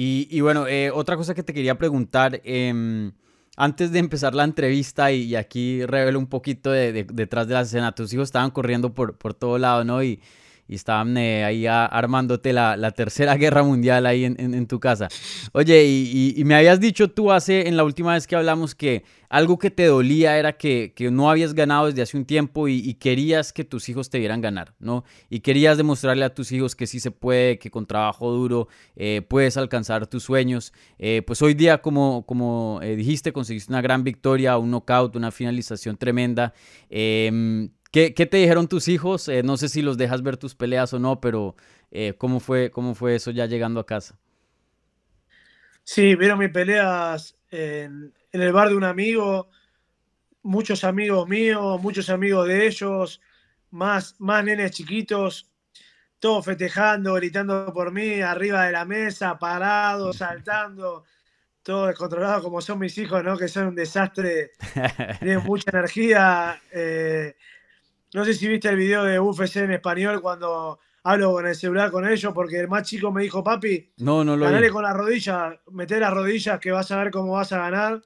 Y, 0.00 0.40
bueno, 0.42 0.68
eh, 0.68 0.92
otra 0.92 1.16
cosa 1.16 1.34
que 1.34 1.42
te 1.42 1.52
quería 1.52 1.76
preguntar, 1.76 2.40
em, 2.44 3.10
antes 3.56 3.90
de 3.90 3.98
empezar 3.98 4.32
la 4.32 4.44
entrevista, 4.44 5.10
y, 5.10 5.34
aquí 5.34 5.84
revelo 5.84 6.20
un 6.20 6.28
poquito 6.28 6.70
de, 6.70 7.02
detrás 7.02 7.48
de 7.48 7.54
la 7.54 7.62
escena, 7.62 7.92
tus 7.92 8.12
hijos 8.12 8.28
estaban 8.28 8.52
corriendo 8.52 8.94
por, 8.94 9.18
por 9.18 9.34
todo 9.34 9.58
lado, 9.58 9.84
¿no? 9.84 10.00
Y, 10.04 10.20
y 10.68 10.74
estaban 10.74 11.16
eh, 11.16 11.44
ahí 11.44 11.66
armándote 11.66 12.52
la, 12.52 12.90
tercera 12.92 13.34
guerra 13.36 13.62
mundial 13.62 14.06
ahí 14.06 14.24
en, 14.24 14.66
tu 14.66 14.78
casa. 14.78 15.08
Oye, 15.52 15.84
y, 15.86 16.42
me 16.44 16.54
habías 16.54 16.78
dicho 16.78 17.08
tú 17.08 17.32
hace, 17.32 17.68
en 17.68 17.76
la 17.76 17.84
última 17.84 18.12
vez 18.12 18.26
que 18.26 18.36
hablamos, 18.36 18.74
que 18.74 19.02
algo 19.30 19.58
que 19.58 19.70
te 19.70 19.86
dolía 19.86 20.38
era 20.38 20.56
que, 20.56 20.92
no 21.10 21.30
habías 21.30 21.54
ganado 21.54 21.86
desde 21.86 22.02
hace 22.02 22.16
un 22.16 22.26
tiempo 22.26 22.68
y, 22.68 22.94
querías 22.94 23.52
que 23.52 23.64
tus 23.64 23.88
hijos 23.88 24.10
te 24.10 24.18
vieran 24.18 24.40
ganar, 24.40 24.74
¿no? 24.78 25.04
Y 25.30 25.40
querías 25.40 25.76
demostrarle 25.78 26.24
a 26.24 26.34
tus 26.34 26.52
hijos 26.52 26.76
que 26.76 26.86
sí 26.86 27.00
se 27.00 27.10
puede, 27.10 27.58
que 27.58 27.70
con 27.70 27.86
trabajo 27.86 28.30
duro 28.30 28.68
eh, 28.96 29.22
puedes 29.26 29.56
alcanzar 29.56 30.06
tus 30.06 30.24
sueños. 30.24 30.72
Eh, 30.98 31.22
pues 31.26 31.40
hoy 31.40 31.54
día, 31.54 31.78
como, 31.78 32.26
como 32.26 32.80
dijiste, 32.82 33.32
conseguiste 33.32 33.72
una 33.72 33.80
gran 33.80 34.04
victoria, 34.04 34.58
un 34.58 34.70
knockout, 34.70 35.16
una 35.16 35.30
finalización 35.30 35.96
tremenda. 35.96 36.52
¿Qué, 37.90 38.10
te 38.10 38.36
dijeron 38.36 38.68
tus 38.68 38.86
hijos? 38.88 39.28
Eh, 39.28 39.42
no 39.42 39.56
sé 39.56 39.68
si 39.68 39.80
los 39.80 39.96
dejas 39.96 40.22
ver 40.22 40.36
tus 40.36 40.54
peleas 40.54 40.92
o 40.92 40.98
no, 40.98 41.20
pero 41.20 41.56
eh, 41.90 42.14
¿cómo, 42.18 42.38
fue, 42.38 42.70
¿cómo 42.70 42.94
fue 42.94 43.14
eso 43.14 43.30
ya 43.30 43.46
llegando 43.46 43.80
a 43.80 43.86
casa? 43.86 44.18
Sí, 45.84 46.14
vieron 46.16 46.38
mis 46.38 46.50
peleas 46.50 47.34
en, 47.50 48.12
el 48.32 48.52
bar 48.52 48.68
de 48.68 48.76
un 48.76 48.84
amigo, 48.84 49.48
muchos 50.42 50.84
amigos 50.84 51.26
míos, 51.26 51.80
muchos 51.80 52.10
amigos 52.10 52.46
de 52.46 52.66
ellos, 52.66 53.22
más, 53.70 54.14
más 54.18 54.44
nenes 54.44 54.72
chiquitos, 54.72 55.50
todos 56.18 56.44
festejando, 56.44 57.14
gritando 57.14 57.72
por 57.72 57.90
mí, 57.90 58.20
arriba 58.20 58.66
de 58.66 58.72
la 58.72 58.84
mesa, 58.84 59.38
parados, 59.38 60.18
saltando, 60.18 61.04
todo 61.62 61.86
descontrolado 61.86 62.42
como 62.42 62.60
son 62.60 62.80
mis 62.80 62.98
hijos, 62.98 63.24
¿no? 63.24 63.38
Que 63.38 63.48
son 63.48 63.68
un 63.68 63.74
desastre, 63.74 64.50
tienen 65.20 65.42
mucha 65.44 65.70
energía. 65.70 66.60
Eh, 66.70 67.34
no 68.14 68.24
sé 68.24 68.34
si 68.34 68.48
viste 68.48 68.68
el 68.68 68.76
video 68.76 69.04
de 69.04 69.20
UFC 69.20 69.56
en 69.56 69.72
español 69.72 70.20
cuando 70.22 70.78
hablo 71.02 71.32
con 71.32 71.46
el 71.46 71.54
celular 71.54 71.90
con 71.90 72.06
ellos, 72.06 72.32
porque 72.32 72.58
el 72.58 72.68
más 72.68 72.88
chico 72.88 73.12
me 73.12 73.22
dijo, 73.22 73.42
papi, 73.42 73.92
no, 73.98 74.24
no 74.24 74.36
lo 74.36 74.44
ganale 74.44 74.70
con 74.70 74.82
la 74.82 74.92
rodilla, 74.92 75.60
meté 75.72 76.00
las 76.00 76.12
rodillas 76.12 76.58
que 76.58 76.70
vas 76.70 76.90
a 76.90 76.98
ver 76.98 77.10
cómo 77.10 77.32
vas 77.32 77.52
a 77.52 77.58
ganar. 77.58 78.02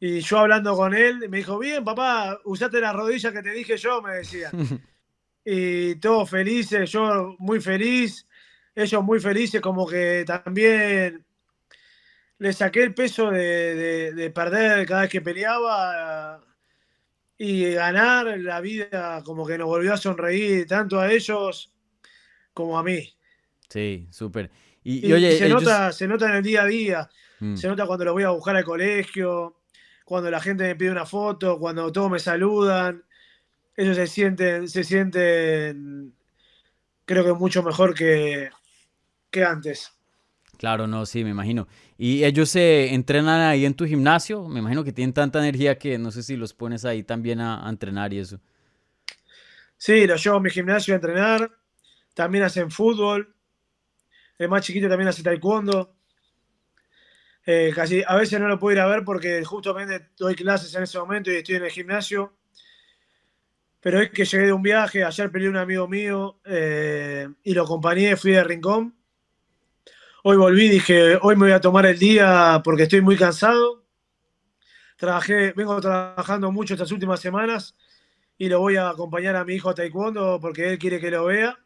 Y 0.00 0.20
yo 0.20 0.38
hablando 0.38 0.74
con 0.76 0.94
él, 0.94 1.28
me 1.28 1.38
dijo, 1.38 1.58
bien, 1.58 1.84
papá, 1.84 2.38
usaste 2.44 2.80
las 2.80 2.94
rodillas 2.94 3.32
que 3.32 3.42
te 3.42 3.52
dije 3.52 3.76
yo, 3.76 4.02
me 4.02 4.14
decía. 4.14 4.50
y 5.44 5.94
todos 5.96 6.28
felices, 6.28 6.90
yo 6.90 7.36
muy 7.38 7.60
feliz, 7.60 8.26
ellos 8.74 9.04
muy 9.04 9.20
felices, 9.20 9.60
como 9.60 9.86
que 9.86 10.24
también 10.26 11.24
le 12.38 12.52
saqué 12.52 12.82
el 12.82 12.94
peso 12.94 13.30
de, 13.30 14.12
de 14.12 14.30
perder 14.30 14.86
cada 14.86 15.02
vez 15.02 15.10
que 15.10 15.20
peleaba 15.20 16.42
y 17.44 17.72
ganar 17.72 18.38
la 18.38 18.60
vida 18.60 19.20
como 19.24 19.44
que 19.44 19.58
nos 19.58 19.66
volvió 19.66 19.94
a 19.94 19.96
sonreír 19.96 20.64
tanto 20.64 21.00
a 21.00 21.10
ellos 21.10 21.72
como 22.54 22.78
a 22.78 22.84
mí. 22.84 23.12
Sí, 23.68 24.06
súper. 24.12 24.48
Y, 24.84 25.12
oye, 25.12 25.36
se, 25.36 25.48
nota, 25.48 25.90
se 25.90 26.06
nota 26.06 26.28
en 26.28 26.36
el 26.36 26.42
día 26.44 26.62
a 26.62 26.66
día, 26.66 27.10
mm. 27.40 27.56
se 27.56 27.66
nota 27.66 27.84
cuando 27.84 28.04
los 28.04 28.14
voy 28.14 28.22
a 28.22 28.30
buscar 28.30 28.54
al 28.54 28.62
colegio, 28.62 29.58
cuando 30.04 30.30
la 30.30 30.38
gente 30.38 30.62
me 30.62 30.76
pide 30.76 30.92
una 30.92 31.04
foto, 31.04 31.58
cuando 31.58 31.90
todos 31.90 32.12
me 32.12 32.20
saludan, 32.20 33.02
ellos 33.76 33.96
se 33.96 34.06
sienten, 34.06 34.68
se 34.68 34.84
sienten, 34.84 36.14
creo 37.04 37.24
que 37.24 37.32
mucho 37.32 37.64
mejor 37.64 37.92
que, 37.92 38.50
que 39.32 39.44
antes. 39.44 39.92
Claro, 40.58 40.86
no, 40.86 41.06
sí, 41.06 41.24
me 41.24 41.30
imagino. 41.30 41.66
¿Y 42.04 42.24
ellos 42.24 42.50
se 42.50 42.92
entrenan 42.92 43.42
ahí 43.42 43.64
en 43.64 43.74
tu 43.74 43.86
gimnasio? 43.86 44.48
Me 44.48 44.58
imagino 44.58 44.82
que 44.82 44.92
tienen 44.92 45.14
tanta 45.14 45.38
energía 45.38 45.78
que 45.78 45.98
no 45.98 46.10
sé 46.10 46.24
si 46.24 46.34
los 46.34 46.52
pones 46.52 46.84
ahí 46.84 47.04
también 47.04 47.40
a, 47.40 47.64
entrenar 47.68 48.12
y 48.12 48.18
eso. 48.18 48.40
Sí, 49.76 50.04
los 50.04 50.24
llevo 50.24 50.38
a 50.38 50.40
mi 50.40 50.50
gimnasio 50.50 50.94
a 50.94 50.96
entrenar. 50.96 51.48
También 52.12 52.42
hacen 52.42 52.72
fútbol. 52.72 53.32
El 54.36 54.48
más 54.48 54.64
chiquito 54.64 54.88
también 54.88 55.10
hace 55.10 55.22
taekwondo. 55.22 55.94
Eh, 57.46 57.70
casi, 57.72 58.02
a 58.04 58.16
veces 58.16 58.40
no 58.40 58.48
lo 58.48 58.58
puedo 58.58 58.74
ir 58.74 58.80
a 58.80 58.88
ver 58.88 59.04
porque 59.04 59.44
justamente 59.44 60.08
doy 60.16 60.34
clases 60.34 60.74
en 60.74 60.82
ese 60.82 60.98
momento 60.98 61.30
y 61.30 61.36
estoy 61.36 61.54
en 61.54 61.64
el 61.66 61.70
gimnasio. 61.70 62.34
Pero 63.80 64.00
es 64.00 64.10
que 64.10 64.24
llegué 64.24 64.46
de 64.46 64.52
un 64.52 64.62
viaje, 64.62 65.04
ayer 65.04 65.30
peleé 65.30 65.48
un 65.48 65.56
amigo 65.56 65.86
mío 65.86 66.40
eh, 66.46 67.28
y 67.44 67.54
lo 67.54 67.62
acompañé, 67.62 68.16
fui 68.16 68.32
de 68.32 68.42
Rincón 68.42 69.01
Hoy 70.24 70.36
volví, 70.36 70.68
dije, 70.68 71.18
hoy 71.20 71.34
me 71.34 71.46
voy 71.46 71.52
a 71.52 71.60
tomar 71.60 71.84
el 71.84 71.98
día 71.98 72.60
porque 72.62 72.84
estoy 72.84 73.00
muy 73.00 73.16
cansado. 73.16 73.84
Trabajé, 74.96 75.52
vengo 75.52 75.80
trabajando 75.80 76.52
mucho 76.52 76.74
estas 76.74 76.92
últimas 76.92 77.18
semanas 77.18 77.74
y 78.38 78.48
lo 78.48 78.60
voy 78.60 78.76
a 78.76 78.90
acompañar 78.90 79.34
a 79.34 79.44
mi 79.44 79.54
hijo 79.54 79.68
a 79.70 79.74
taekwondo 79.74 80.38
porque 80.40 80.68
él 80.70 80.78
quiere 80.78 81.00
que 81.00 81.10
lo 81.10 81.24
vea. 81.24 81.58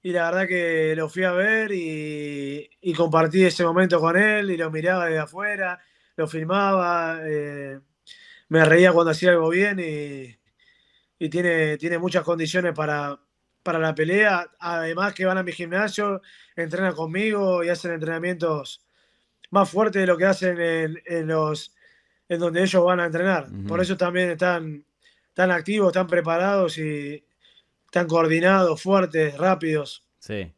Y 0.00 0.12
la 0.12 0.30
verdad 0.30 0.46
que 0.46 0.94
lo 0.94 1.08
fui 1.08 1.24
a 1.24 1.32
ver 1.32 1.72
y, 1.72 2.94
compartí 2.96 3.44
ese 3.44 3.64
momento 3.64 3.98
con 3.98 4.16
él 4.16 4.52
y 4.52 4.56
lo 4.56 4.70
miraba 4.70 5.06
desde 5.06 5.18
afuera, 5.18 5.80
lo 6.14 6.28
filmaba, 6.28 7.18
eh, 7.24 7.80
me 8.48 8.64
reía 8.64 8.92
cuando 8.92 9.10
hacía 9.10 9.30
algo 9.30 9.48
bien 9.48 9.80
y, 9.80 10.38
y 11.18 11.28
tiene, 11.28 11.78
tiene 11.78 11.98
muchas 11.98 12.22
condiciones 12.22 12.74
para, 12.74 13.18
para 13.62 13.78
la 13.78 13.94
pelea. 13.94 14.50
Además 14.58 15.14
que 15.14 15.24
van 15.24 15.38
a 15.38 15.42
mi 15.42 15.52
gimnasio, 15.52 16.22
entrenan 16.56 16.94
conmigo 16.94 17.62
y 17.64 17.68
hacen 17.68 17.92
entrenamientos 17.92 18.84
más 19.50 19.70
fuertes 19.70 20.00
de 20.00 20.06
lo 20.06 20.16
que 20.16 20.24
hacen 20.24 20.58
en, 20.58 21.26
los 21.26 21.74
en 22.28 22.40
donde 22.40 22.62
ellos 22.62 22.84
van 22.84 23.00
a 23.00 23.06
entrenar. 23.06 23.48
Por 23.68 23.80
eso 23.80 23.96
también 23.96 24.30
están 24.30 24.84
tan 25.34 25.50
activos, 25.50 25.92
tan 25.92 26.06
preparados 26.06 26.78
y 26.78 27.24
tan 27.90 28.06
coordinados, 28.06 28.82
fuertes, 28.82 29.36
rápidos. 29.36 30.04
Sí. 30.18 30.52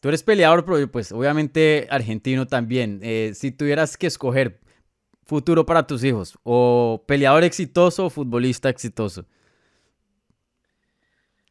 Tú 0.00 0.08
eres 0.08 0.22
peleador, 0.22 0.64
pero 0.64 0.90
pues 0.90 1.12
obviamente 1.12 1.86
argentino 1.90 2.46
también. 2.46 3.00
Eh, 3.02 3.32
si 3.34 3.52
tuvieras 3.52 3.98
que 3.98 4.06
escoger 4.06 4.60
futuro 5.26 5.66
para 5.66 5.86
tus 5.86 6.02
hijos, 6.02 6.38
o 6.42 7.04
peleador 7.06 7.44
exitoso 7.44 8.06
o 8.06 8.10
futbolista 8.10 8.70
exitoso, 8.70 9.26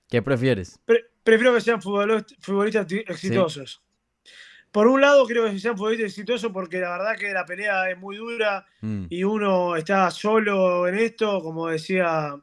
¿Qué 0.09 0.21
prefieres? 0.21 0.79
prefiero 1.23 1.53
que 1.53 1.61
sean 1.61 1.81
futbolistas 1.81 2.91
exitosos. 2.91 3.81
Por 4.71 4.87
un 4.87 5.01
lado, 5.01 5.25
creo 5.25 5.45
que 5.45 5.59
sean 5.59 5.77
futbolistas 5.77 6.07
exitosos 6.07 6.51
porque 6.51 6.79
la 6.79 6.91
verdad 6.91 7.17
que 7.17 7.31
la 7.31 7.45
pelea 7.45 7.89
es 7.89 7.97
muy 7.97 8.17
dura 8.17 8.65
mm. 8.81 9.05
y 9.09 9.23
uno 9.23 9.75
está 9.75 10.09
solo 10.11 10.87
en 10.87 10.95
esto, 10.95 11.41
como 11.41 11.67
decía 11.67 12.35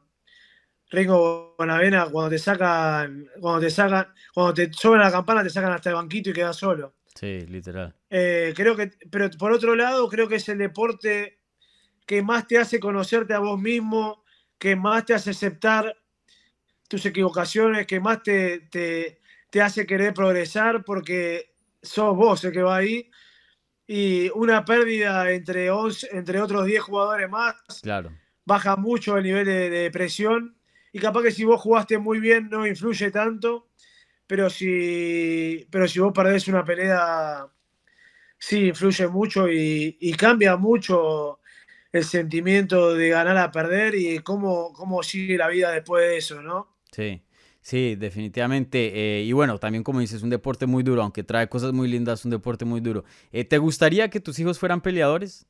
Ringo 0.89 1.55
Bonavena, 1.57 2.09
cuando 2.09 2.29
te 2.29 2.39
sacan, 2.39 3.27
cuando 3.41 3.61
te 3.61 3.69
sacan, 3.69 4.07
cuando 4.33 4.53
te 4.53 4.71
suben 4.71 5.01
la 5.01 5.11
campana, 5.11 5.43
te 5.43 5.49
sacan 5.49 5.73
hasta 5.73 5.89
el 5.89 5.95
banquito 5.95 6.29
y 6.29 6.33
quedas 6.33 6.55
solo. 6.55 6.95
Sí, 7.13 7.41
literal. 7.47 7.93
Eh, 8.09 8.53
creo 8.55 8.75
que, 8.75 8.91
pero 9.09 9.29
por 9.31 9.51
otro 9.51 9.75
lado, 9.75 10.07
creo 10.07 10.27
que 10.27 10.35
es 10.35 10.47
el 10.49 10.59
deporte 10.59 11.39
que 12.05 12.21
más 12.21 12.47
te 12.47 12.57
hace 12.57 12.79
conocerte 12.79 13.33
a 13.33 13.39
vos 13.39 13.59
mismo, 13.59 14.23
que 14.57 14.75
más 14.75 15.05
te 15.05 15.13
hace 15.13 15.31
aceptar 15.31 15.93
tus 16.87 17.05
equivocaciones, 17.05 17.85
que 17.85 17.99
más 17.99 18.23
te, 18.23 18.59
te, 18.69 19.61
hace 19.61 19.87
querer 19.87 20.13
progresar 20.13 20.83
porque 20.83 21.55
sos 21.81 22.15
vos 22.15 22.43
el 22.43 22.51
que 22.51 22.61
va 22.61 22.77
ahí. 22.77 23.09
Y 23.87 24.29
una 24.35 24.65
pérdida 24.65 25.31
entre, 25.31 25.71
11, 25.71 26.09
entre 26.11 26.41
otros 26.41 26.65
10 26.65 26.81
jugadores 26.83 27.29
más 27.29 27.55
claro. 27.81 28.11
baja 28.45 28.75
mucho 28.75 29.17
el 29.17 29.23
nivel 29.23 29.45
de, 29.45 29.89
presión. 29.91 30.55
Y 30.91 30.99
capaz 30.99 31.23
que 31.23 31.31
si 31.31 31.43
vos 31.43 31.61
jugaste 31.61 31.97
muy 31.97 32.19
bien 32.19 32.49
no 32.49 32.67
influye 32.67 33.11
tanto, 33.11 33.69
pero 34.27 34.49
si, 34.49 35.67
pero 35.71 35.87
si 35.87 35.99
vos 35.99 36.13
perdés 36.13 36.47
una 36.47 36.63
pelea, 36.63 37.47
sí 38.37 38.67
influye 38.67 39.07
mucho 39.07 39.49
y, 39.49 39.97
y 39.99 40.13
cambia 40.13 40.57
mucho 40.57 41.39
el 41.91 42.03
sentimiento 42.03 42.93
de 42.93 43.09
ganar 43.09 43.37
a 43.37 43.51
perder 43.51 43.95
y 43.95 44.19
cómo, 44.19 44.73
cómo 44.73 45.01
sigue 45.03 45.37
la 45.37 45.47
vida 45.47 45.71
después 45.71 46.03
de 46.03 46.17
eso, 46.17 46.41
¿no? 46.41 46.76
Sí, 46.97 47.21
sí, 47.61 47.95
definitivamente. 47.95 49.19
Eh, 49.19 49.23
y 49.23 49.31
bueno, 49.31 49.59
también 49.59 49.83
como 49.83 49.99
dices, 49.99 50.23
un 50.23 50.31
deporte 50.31 50.65
muy 50.65 50.81
duro, 50.81 51.03
aunque 51.03 51.23
trae 51.23 51.47
cosas 51.47 51.71
muy 51.71 51.87
lindas, 51.87 52.25
un 52.25 52.31
deporte 52.31 52.65
muy 52.65 52.81
duro. 52.81 53.03
Eh, 53.31 53.43
¿Te 53.45 53.59
gustaría 53.59 54.09
que 54.09 54.19
tus 54.19 54.39
hijos 54.39 54.57
fueran 54.57 54.81
peleadores? 54.81 55.45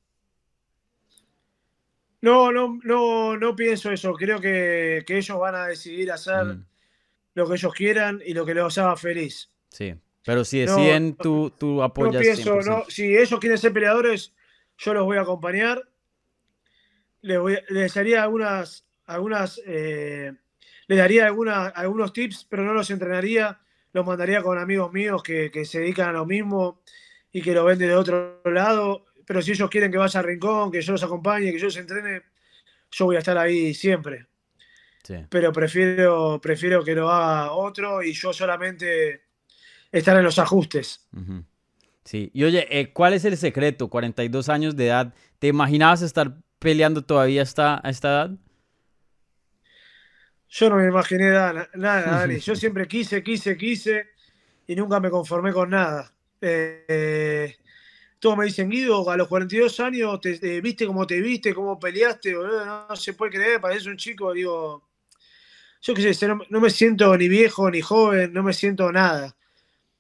No, 2.22 2.52
no, 2.52 2.80
no, 2.84 3.38
no 3.38 3.56
pienso 3.56 3.92
eso. 3.92 4.14
Creo 4.14 4.40
que, 4.40 5.04
que 5.06 5.18
ellos 5.18 5.40
van 5.40 5.56
a 5.56 5.68
decidir 5.68 6.12
hacer 6.12 6.46
Mm, 6.46 6.64
lo 7.36 7.48
que 7.48 7.56
ellos 7.56 7.74
quieran 7.74 8.22
y 8.26 8.34
lo 8.34 8.46
que 8.46 8.54
los 8.56 8.78
haga 8.80 8.98
feliz. 8.98 9.52
sí, 9.70 9.96
pero 10.26 10.44
si 10.44 10.60
No, 10.64 10.76
deciden, 10.76 11.16
tú, 11.16 11.52
tú 11.58 11.82
No 11.82 11.84
apoyas 11.84 12.22
pienso, 12.22 12.52
100%. 12.52 12.84
no, 12.84 12.86
si 12.90 13.18
ellos 13.18 13.40
quieren 13.40 13.58
ser 13.58 13.74
peleadores, 13.74 14.34
yo 14.78 14.94
los 14.94 15.06
voy 15.06 15.18
a 15.18 15.22
acompañar. 15.22 15.84
Les, 17.22 17.40
les 17.70 17.98
haría 17.98 18.24
algunas, 18.24 18.86
algunas, 19.06 19.62
eh, 19.66 20.34
les 20.88 20.98
daría 20.98 21.28
algunos 21.28 22.14
tips, 22.14 22.46
pero 22.50 22.64
no 22.64 22.74
los 22.74 22.90
entrenaría. 22.90 23.60
Los 23.94 24.06
mandaría 24.06 24.42
con 24.42 24.58
amigos 24.58 24.92
míos 24.92 25.24
que, 25.24 25.52
que 25.52 25.66
se 25.66 25.80
dedican 25.80 26.10
a 26.10 26.14
lo 26.14 26.26
mismo 26.26 26.82
y 27.32 27.42
que 27.42 27.54
lo 27.54 27.66
ven 27.66 27.80
de 27.80 27.94
otro 27.94 28.42
lado. 28.46 29.06
Pero 29.26 29.42
si 29.42 29.52
ellos 29.52 29.70
quieren 29.70 29.92
que 29.92 29.98
vaya 29.98 30.20
a 30.20 30.24
Rincón, 30.24 30.72
que 30.72 30.82
yo 30.82 30.94
los 30.94 31.04
acompañe, 31.04 31.52
que 31.52 31.60
yo 31.60 31.66
los 31.66 31.78
entrene, 31.78 32.24
yo 32.92 33.06
voy 33.06 33.18
a 33.18 33.20
estar 33.20 33.38
ahí 33.38 33.74
siempre. 33.74 34.28
Sí. 35.04 35.16
Pero 35.30 35.52
prefiero, 35.52 36.40
prefiero 36.42 36.84
que 36.84 36.96
lo 36.96 37.10
haga 37.10 37.52
otro 37.52 38.04
y 38.04 38.14
yo 38.14 38.34
solamente 38.34 39.22
estar 39.92 40.18
en 40.18 40.24
los 40.24 40.40
ajustes. 40.40 41.08
Sí, 42.04 42.32
y 42.34 42.44
oye, 42.44 42.68
eh, 42.70 42.94
¿cuál 42.94 43.14
es 43.14 43.26
el 43.26 43.36
secreto? 43.38 43.90
42 43.90 44.50
años 44.50 44.76
de 44.76 44.88
edad. 44.88 45.14
¿Te 45.40 45.48
imaginabas 45.48 46.02
estar 46.02 46.38
peleando 46.60 47.04
todavía 47.04 47.42
a 47.42 47.44
esta, 47.44 47.82
a 47.84 47.90
esta 47.90 48.10
edad? 48.10 48.32
Yo 50.50 50.70
no 50.70 50.78
me 50.78 50.88
imaginé 50.88 51.30
nada, 51.32 51.70
nada, 51.76 52.20
Dani. 52.20 52.40
Yo 52.40 52.56
siempre 52.56 52.88
quise, 52.88 53.22
quise, 53.24 53.58
quise 53.58 54.10
y 54.68 54.76
nunca 54.76 55.00
me 55.00 55.10
conformé 55.10 55.54
con 55.54 55.70
nada. 55.70 56.14
Eh, 56.42 56.86
eh, 56.88 57.56
todos 58.20 58.38
me 58.38 58.46
dicen, 58.46 58.70
Guido, 58.70 59.10
a 59.10 59.18
los 59.18 59.28
42 59.28 59.80
años 59.80 60.20
te, 60.22 60.38
te 60.38 60.60
viste 60.62 60.86
como 60.86 61.08
te 61.08 61.22
viste, 61.22 61.54
cómo 61.54 61.80
peleaste, 61.80 62.36
boludo, 62.36 62.66
no, 62.66 62.96
se 62.96 63.14
puede 63.14 63.32
creer, 63.32 63.62
pareces 63.62 63.88
un 63.88 63.98
chico. 63.98 64.34
Digo, 64.34 64.90
yo 65.82 65.94
qué 65.94 66.14
sé, 66.14 66.28
no, 66.28 66.40
no 66.50 66.60
me 66.60 66.70
siento 66.70 67.16
ni 67.18 67.28
viejo 67.28 67.70
ni 67.72 67.82
joven, 67.82 68.34
no 68.34 68.44
me 68.44 68.54
siento 68.54 68.92
nada. 68.92 69.36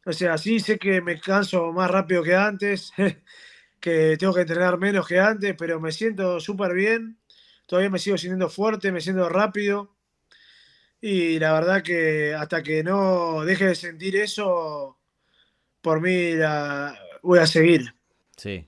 O 0.05 0.13
sea, 0.13 0.37
sí 0.37 0.59
sé 0.59 0.79
que 0.79 1.01
me 1.01 1.19
canso 1.19 1.71
más 1.73 1.91
rápido 1.91 2.23
que 2.23 2.35
antes, 2.35 2.91
que 3.79 4.17
tengo 4.17 4.33
que 4.33 4.41
entrenar 4.41 4.77
menos 4.77 5.07
que 5.07 5.19
antes, 5.19 5.55
pero 5.57 5.79
me 5.79 5.91
siento 5.91 6.39
súper 6.39 6.73
bien. 6.73 7.17
Todavía 7.65 7.89
me 7.89 7.99
sigo 7.99 8.17
sintiendo 8.17 8.49
fuerte, 8.49 8.91
me 8.91 9.01
siento 9.01 9.27
rápido. 9.29 9.96
Y 11.01 11.39
la 11.39 11.53
verdad 11.53 11.83
que 11.83 12.33
hasta 12.33 12.63
que 12.63 12.83
no 12.83 13.43
deje 13.45 13.67
de 13.67 13.75
sentir 13.75 14.15
eso, 14.15 14.97
por 15.81 16.01
mí 16.01 16.33
la 16.33 16.97
voy 17.21 17.39
a 17.39 17.47
seguir. 17.47 17.93
Sí. 18.35 18.67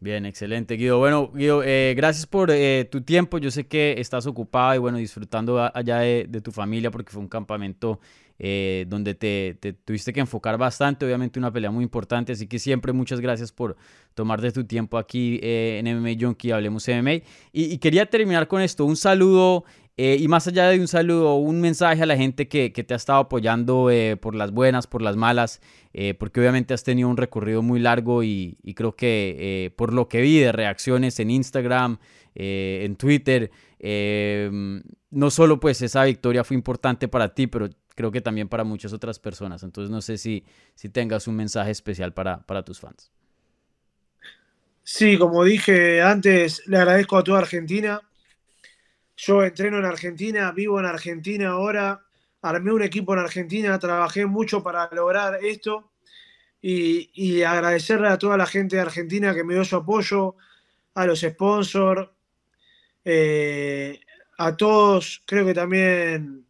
Bien, 0.00 0.26
excelente, 0.26 0.74
Guido. 0.74 0.98
Bueno, 0.98 1.30
Guido, 1.32 1.62
eh, 1.62 1.94
gracias 1.96 2.26
por 2.26 2.50
eh, 2.50 2.88
tu 2.90 3.02
tiempo. 3.02 3.38
Yo 3.38 3.52
sé 3.52 3.68
que 3.68 3.94
estás 3.98 4.26
ocupado 4.26 4.74
y 4.74 4.78
bueno, 4.78 4.98
disfrutando 4.98 5.60
allá 5.72 5.98
de, 5.98 6.26
de 6.28 6.40
tu 6.40 6.50
familia 6.50 6.90
porque 6.90 7.12
fue 7.12 7.20
un 7.22 7.28
campamento 7.28 8.00
eh, 8.44 8.86
donde 8.88 9.14
te, 9.14 9.56
te 9.60 9.72
tuviste 9.72 10.12
que 10.12 10.18
enfocar 10.18 10.58
bastante, 10.58 11.06
obviamente 11.06 11.38
una 11.38 11.52
pelea 11.52 11.70
muy 11.70 11.84
importante, 11.84 12.32
así 12.32 12.48
que 12.48 12.58
siempre 12.58 12.92
muchas 12.92 13.20
gracias 13.20 13.52
por 13.52 13.76
tomarte 14.14 14.50
tu 14.50 14.64
tiempo 14.64 14.98
aquí 14.98 15.38
eh, 15.40 15.78
en 15.78 16.00
MMA 16.00 16.14
Junkie, 16.20 16.50
Hablemos 16.50 16.88
MMA. 16.88 17.22
Y, 17.52 17.78
quería 17.78 18.04
terminar 18.06 18.48
con 18.48 18.60
esto, 18.60 18.84
un 18.84 18.96
saludo 18.96 19.62
eh, 19.96 20.16
y 20.18 20.26
más 20.26 20.48
allá 20.48 20.68
de 20.70 20.80
un 20.80 20.88
saludo, 20.88 21.36
un 21.36 21.60
mensaje 21.60 22.02
a 22.02 22.06
la 22.06 22.16
gente 22.16 22.48
que, 22.48 22.72
que 22.72 22.82
te 22.82 22.94
ha 22.94 22.96
estado 22.96 23.20
apoyando 23.20 23.88
por 24.20 24.34
las 24.34 24.50
buenas, 24.50 24.88
por 24.88 25.02
las 25.02 25.14
malas, 25.14 25.60
porque 26.18 26.40
obviamente 26.40 26.74
has 26.74 26.82
tenido 26.82 27.08
un 27.08 27.18
recorrido 27.18 27.62
muy 27.62 27.78
largo 27.78 28.24
y, 28.24 28.58
y 28.64 28.74
creo 28.74 28.96
que 28.96 29.72
por 29.76 29.92
lo 29.92 30.08
que 30.08 30.20
vi 30.20 30.40
de 30.40 30.50
reacciones 30.50 31.20
en 31.20 31.30
Instagram, 31.30 31.98
en 32.34 32.96
Twitter, 32.96 33.52
no 35.12 35.30
solo 35.30 35.60
pues 35.60 35.80
esa 35.82 36.02
victoria 36.04 36.42
fue 36.42 36.56
importante 36.56 37.06
para 37.06 37.34
ti, 37.34 37.46
pero 37.46 37.68
creo 37.94 38.10
que 38.10 38.20
también 38.20 38.48
para 38.48 38.64
muchas 38.64 38.92
otras 38.92 39.18
personas. 39.18 39.62
Entonces 39.62 39.90
no 39.90 40.00
sé 40.00 40.18
si, 40.18 40.44
si 40.74 40.88
tengas 40.88 41.26
un 41.28 41.36
mensaje 41.36 41.70
especial 41.70 42.12
para, 42.12 42.42
para 42.46 42.64
tus 42.64 42.80
fans. 42.80 43.10
Sí, 44.82 45.16
como 45.16 45.44
dije 45.44 46.02
antes, 46.02 46.66
le 46.66 46.78
agradezco 46.78 47.16
a 47.16 47.24
toda 47.24 47.38
Argentina. 47.38 48.00
Yo 49.16 49.42
entreno 49.42 49.78
en 49.78 49.84
Argentina, 49.84 50.50
vivo 50.52 50.80
en 50.80 50.86
Argentina 50.86 51.50
ahora, 51.50 52.04
armé 52.40 52.72
un 52.72 52.82
equipo 52.82 53.12
en 53.12 53.20
Argentina, 53.20 53.78
trabajé 53.78 54.26
mucho 54.26 54.62
para 54.62 54.88
lograr 54.92 55.38
esto 55.44 55.92
y, 56.60 57.10
y 57.14 57.42
agradecerle 57.42 58.08
a 58.08 58.18
toda 58.18 58.36
la 58.36 58.46
gente 58.46 58.76
de 58.76 58.82
Argentina 58.82 59.34
que 59.34 59.44
me 59.44 59.54
dio 59.54 59.64
su 59.64 59.76
apoyo, 59.76 60.36
a 60.94 61.06
los 61.06 61.20
sponsors, 61.20 62.08
eh, 63.04 64.00
a 64.38 64.56
todos, 64.56 65.22
creo 65.26 65.46
que 65.46 65.54
también 65.54 66.41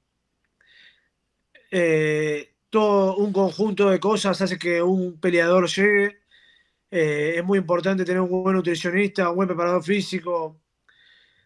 eh, 1.74 2.52
todo 2.68 3.16
un 3.16 3.32
conjunto 3.32 3.88
de 3.88 3.98
cosas 3.98 4.40
hace 4.42 4.58
que 4.58 4.82
un 4.82 5.18
peleador 5.18 5.66
llegue. 5.68 6.18
Eh, 6.90 7.36
es 7.38 7.44
muy 7.44 7.58
importante 7.58 8.04
tener 8.04 8.20
un 8.20 8.28
buen 8.28 8.56
nutricionista, 8.56 9.30
un 9.30 9.36
buen 9.36 9.48
preparador 9.48 9.82
físico. 9.82 10.60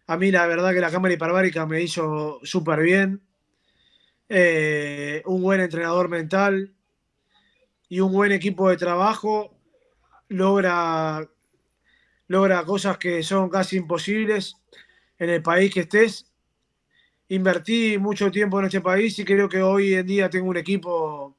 A 0.09 0.17
mí 0.17 0.33
la 0.33 0.49
verdad 0.49 0.73
que 0.75 0.81
la 0.81 0.91
cámara 0.91 1.15
hiperbárica 1.15 1.65
me 1.65 1.81
hizo 1.81 2.41
súper 2.43 2.81
bien. 2.81 3.23
Eh, 4.29 5.23
un 5.27 5.43
buen 5.43 5.61
entrenador 5.61 6.09
mental 6.09 6.75
y 7.89 8.01
un 8.01 8.13
buen 8.13 8.33
equipo 8.33 8.69
de 8.69 8.77
trabajo 8.77 9.57
logra, 10.27 11.31
logra 12.27 12.65
cosas 12.65 12.99
que 12.99 13.23
son 13.23 13.49
casi 13.49 13.77
imposibles 13.77 14.57
en 15.21 15.31
el 15.31 15.43
país 15.43 15.73
que 15.73 15.81
estés. 15.81 16.26
Invertí 17.29 17.99
mucho 17.99 18.31
tiempo 18.31 18.61
en 18.61 18.67
este 18.67 18.81
país 18.81 19.19
y 19.19 19.25
creo 19.25 19.49
que 19.49 19.61
hoy 19.61 19.95
en 19.95 20.07
día 20.07 20.31
tengo 20.31 20.49
un 20.49 20.57
equipo 20.57 21.37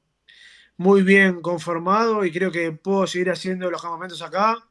muy 0.76 1.02
bien 1.02 1.40
conformado 1.40 2.24
y 2.24 2.30
creo 2.30 2.50
que 2.52 2.72
puedo 2.72 3.06
seguir 3.06 3.30
haciendo 3.30 3.70
los 3.70 3.80
campamentos 3.80 4.20
acá. 4.22 4.68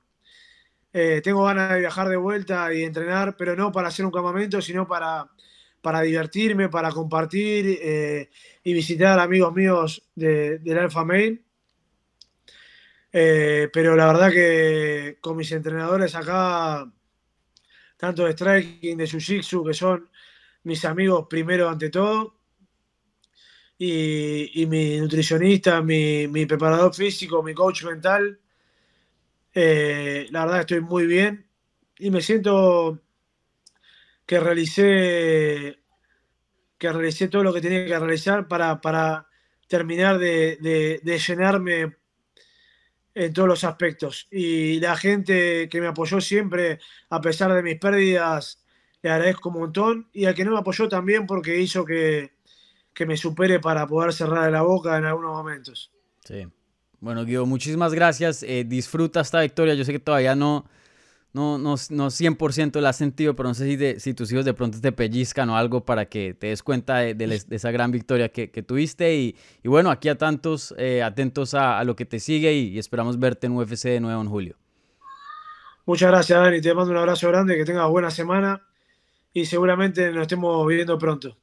Eh, 0.93 1.21
tengo 1.23 1.43
ganas 1.43 1.71
de 1.71 1.79
viajar 1.79 2.07
de 2.07 2.17
vuelta 2.17 2.73
y 2.73 2.83
entrenar, 2.83 3.35
pero 3.35 3.55
no 3.55 3.71
para 3.71 3.89
hacer 3.89 4.05
un 4.05 4.11
campamento, 4.11 4.61
sino 4.61 4.87
para, 4.87 5.29
para 5.81 6.01
divertirme, 6.01 6.69
para 6.69 6.91
compartir 6.91 7.79
eh, 7.81 8.29
y 8.63 8.73
visitar 8.73 9.19
amigos 9.19 9.53
míos 9.53 10.07
de, 10.15 10.59
del 10.59 10.79
Alpha 10.79 11.03
Mail. 11.03 11.43
Eh, 13.11 13.69
pero 13.73 13.95
la 13.95 14.07
verdad 14.07 14.31
que 14.31 15.17
con 15.19 15.35
mis 15.35 15.51
entrenadores 15.51 16.13
acá, 16.13 16.91
tanto 17.97 18.25
de 18.25 18.33
striking, 18.33 18.97
de 18.97 19.05
jiu-jitsu, 19.05 19.65
que 19.65 19.73
son 19.73 20.09
mis 20.67 20.85
amigos 20.85 21.25
primero 21.29 21.69
ante 21.69 21.89
todo, 21.89 22.37
y, 23.79 24.65
mi 24.67 24.97
nutricionista, 24.97 25.81
mi, 25.81 26.27
mi, 26.27 26.45
preparador 26.45 26.93
físico, 26.93 27.43
mi 27.43 27.53
coach 27.53 27.83
mental. 27.83 28.39
Eh, 29.53 30.27
la 30.31 30.45
verdad 30.45 30.61
estoy 30.61 30.81
muy 30.81 31.05
bien 31.05 31.47
y 31.97 32.11
me 32.11 32.21
siento 32.21 32.99
que 34.25 34.39
realicé 34.39 35.79
que 36.77 36.91
realicé 36.91 37.27
todo 37.27 37.43
lo 37.43 37.53
que 37.53 37.61
tenía 37.61 37.85
que 37.85 37.97
realizar 37.97 38.47
para, 38.47 38.79
para 38.81 39.27
terminar 39.67 40.19
de, 40.19 40.57
de, 40.61 40.99
de, 41.01 41.17
llenarme 41.17 41.95
en 43.15 43.33
todos 43.33 43.47
los 43.47 43.63
aspectos. 43.63 44.27
Y 44.29 44.79
la 44.79 44.95
gente 44.95 45.67
que 45.69 45.81
me 45.81 45.87
apoyó 45.87 46.21
siempre, 46.21 46.79
a 47.09 47.19
pesar 47.19 47.51
de 47.51 47.63
mis 47.63 47.79
pérdidas, 47.79 48.63
le 49.01 49.09
agradezco 49.09 49.49
un 49.49 49.59
montón. 49.59 50.07
Y 50.13 50.25
al 50.25 50.35
que 50.35 50.45
no 50.45 50.51
me 50.51 50.59
apoyó 50.59 50.87
también 50.87 51.25
porque 51.25 51.59
hizo 51.59 51.85
que, 51.85 52.31
que 52.93 53.05
me 53.05 53.17
supere 53.17 53.59
para 53.59 53.87
poder 53.87 54.13
cerrar 54.13 54.51
la 54.51 54.61
boca 54.61 54.97
en 54.97 55.05
algunos 55.05 55.31
momentos. 55.31 55.91
Sí. 56.23 56.47
Bueno, 56.99 57.25
Guido, 57.25 57.45
muchísimas 57.45 57.93
gracias. 57.93 58.43
Eh, 58.43 58.63
disfruta 58.65 59.21
esta 59.21 59.41
victoria. 59.41 59.75
Yo 59.75 59.85
sé 59.85 59.91
que 59.91 59.99
todavía 59.99 60.35
no, 60.35 60.65
no, 61.31 61.59
no, 61.59 61.75
no 61.91 62.07
100% 62.07 62.81
la 62.81 62.89
has 62.89 62.95
sentido, 62.95 63.35
pero 63.35 63.49
no 63.49 63.53
sé 63.53 63.65
si, 63.65 63.75
de, 63.75 63.99
si, 63.99 64.15
tus 64.15 64.31
hijos 64.31 64.45
de 64.45 64.55
pronto 64.55 64.81
te 64.81 64.91
pellizcan 64.91 65.47
o 65.51 65.57
algo 65.57 65.85
para 65.85 66.05
que 66.05 66.33
te 66.33 66.47
des 66.47 66.63
cuenta 66.63 66.97
de, 66.97 67.13
de, 67.13 67.27
de 67.27 67.55
esa 67.55 67.69
gran 67.69 67.91
victoria 67.91 68.29
que, 68.29 68.49
que 68.49 68.63
tuviste. 68.63 69.15
Y, 69.15 69.35
y, 69.63 69.67
bueno, 69.67 69.91
aquí 69.91 70.09
a 70.09 70.17
tantos, 70.17 70.73
eh, 70.79 71.03
atentos 71.03 71.53
a, 71.53 71.77
a, 71.77 71.83
lo 71.83 71.95
que 71.95 72.05
te 72.05 72.19
sigue 72.19 72.53
y, 72.53 72.69
y, 72.69 72.79
esperamos 72.79 73.19
verte 73.19 73.45
en 73.45 73.55
UFC 73.55 73.83
de 73.83 73.99
nuevo 73.99 74.19
en 74.19 74.27
julio. 74.27 74.57
Muchas 75.85 76.09
gracias, 76.09 76.41
Dani. 76.41 76.59
Te 76.61 76.73
mando 76.73 76.91
un 76.91 76.97
abrazo 76.97 77.27
grande, 77.27 77.55
que 77.55 77.63
tengas 77.63 77.87
buena 77.89 78.09
semana 78.09 78.63
y 79.33 79.45
seguramente 79.45 80.11
nos 80.11 80.23
estemos 80.23 80.65
viendo 80.67 80.97
pronto. 80.97 81.37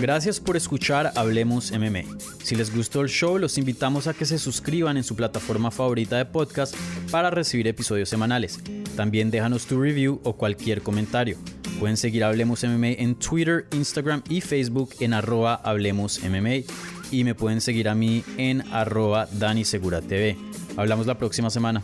Gracias 0.00 0.40
por 0.40 0.56
escuchar 0.56 1.12
Hablemos 1.16 1.72
MMA. 1.72 2.02
Si 2.42 2.54
les 2.54 2.74
gustó 2.74 3.00
el 3.00 3.08
show, 3.08 3.38
los 3.38 3.56
invitamos 3.56 4.06
a 4.06 4.12
que 4.14 4.26
se 4.26 4.38
suscriban 4.38 4.98
en 4.98 5.04
su 5.04 5.16
plataforma 5.16 5.70
favorita 5.70 6.18
de 6.18 6.26
podcast 6.26 6.76
para 7.10 7.30
recibir 7.30 7.66
episodios 7.66 8.10
semanales. 8.10 8.60
También 8.94 9.30
déjanos 9.30 9.66
tu 9.66 9.80
review 9.80 10.20
o 10.22 10.36
cualquier 10.36 10.82
comentario. 10.82 11.38
Pueden 11.80 11.96
seguir 11.96 12.24
Hablemos 12.24 12.62
MMA 12.62 12.88
en 12.98 13.14
Twitter, 13.14 13.66
Instagram 13.72 14.22
y 14.28 14.42
Facebook 14.42 14.90
en 15.00 15.14
arroba 15.14 15.54
Hablemos 15.54 16.20
MMA. 16.22 16.95
Y 17.10 17.24
me 17.24 17.34
pueden 17.34 17.60
seguir 17.60 17.88
a 17.88 17.94
mí 17.94 18.24
en 18.36 18.62
arroba 18.72 19.28
DaniSeguraTV. 19.32 20.36
Hablamos 20.76 21.06
la 21.06 21.18
próxima 21.18 21.50
semana. 21.50 21.82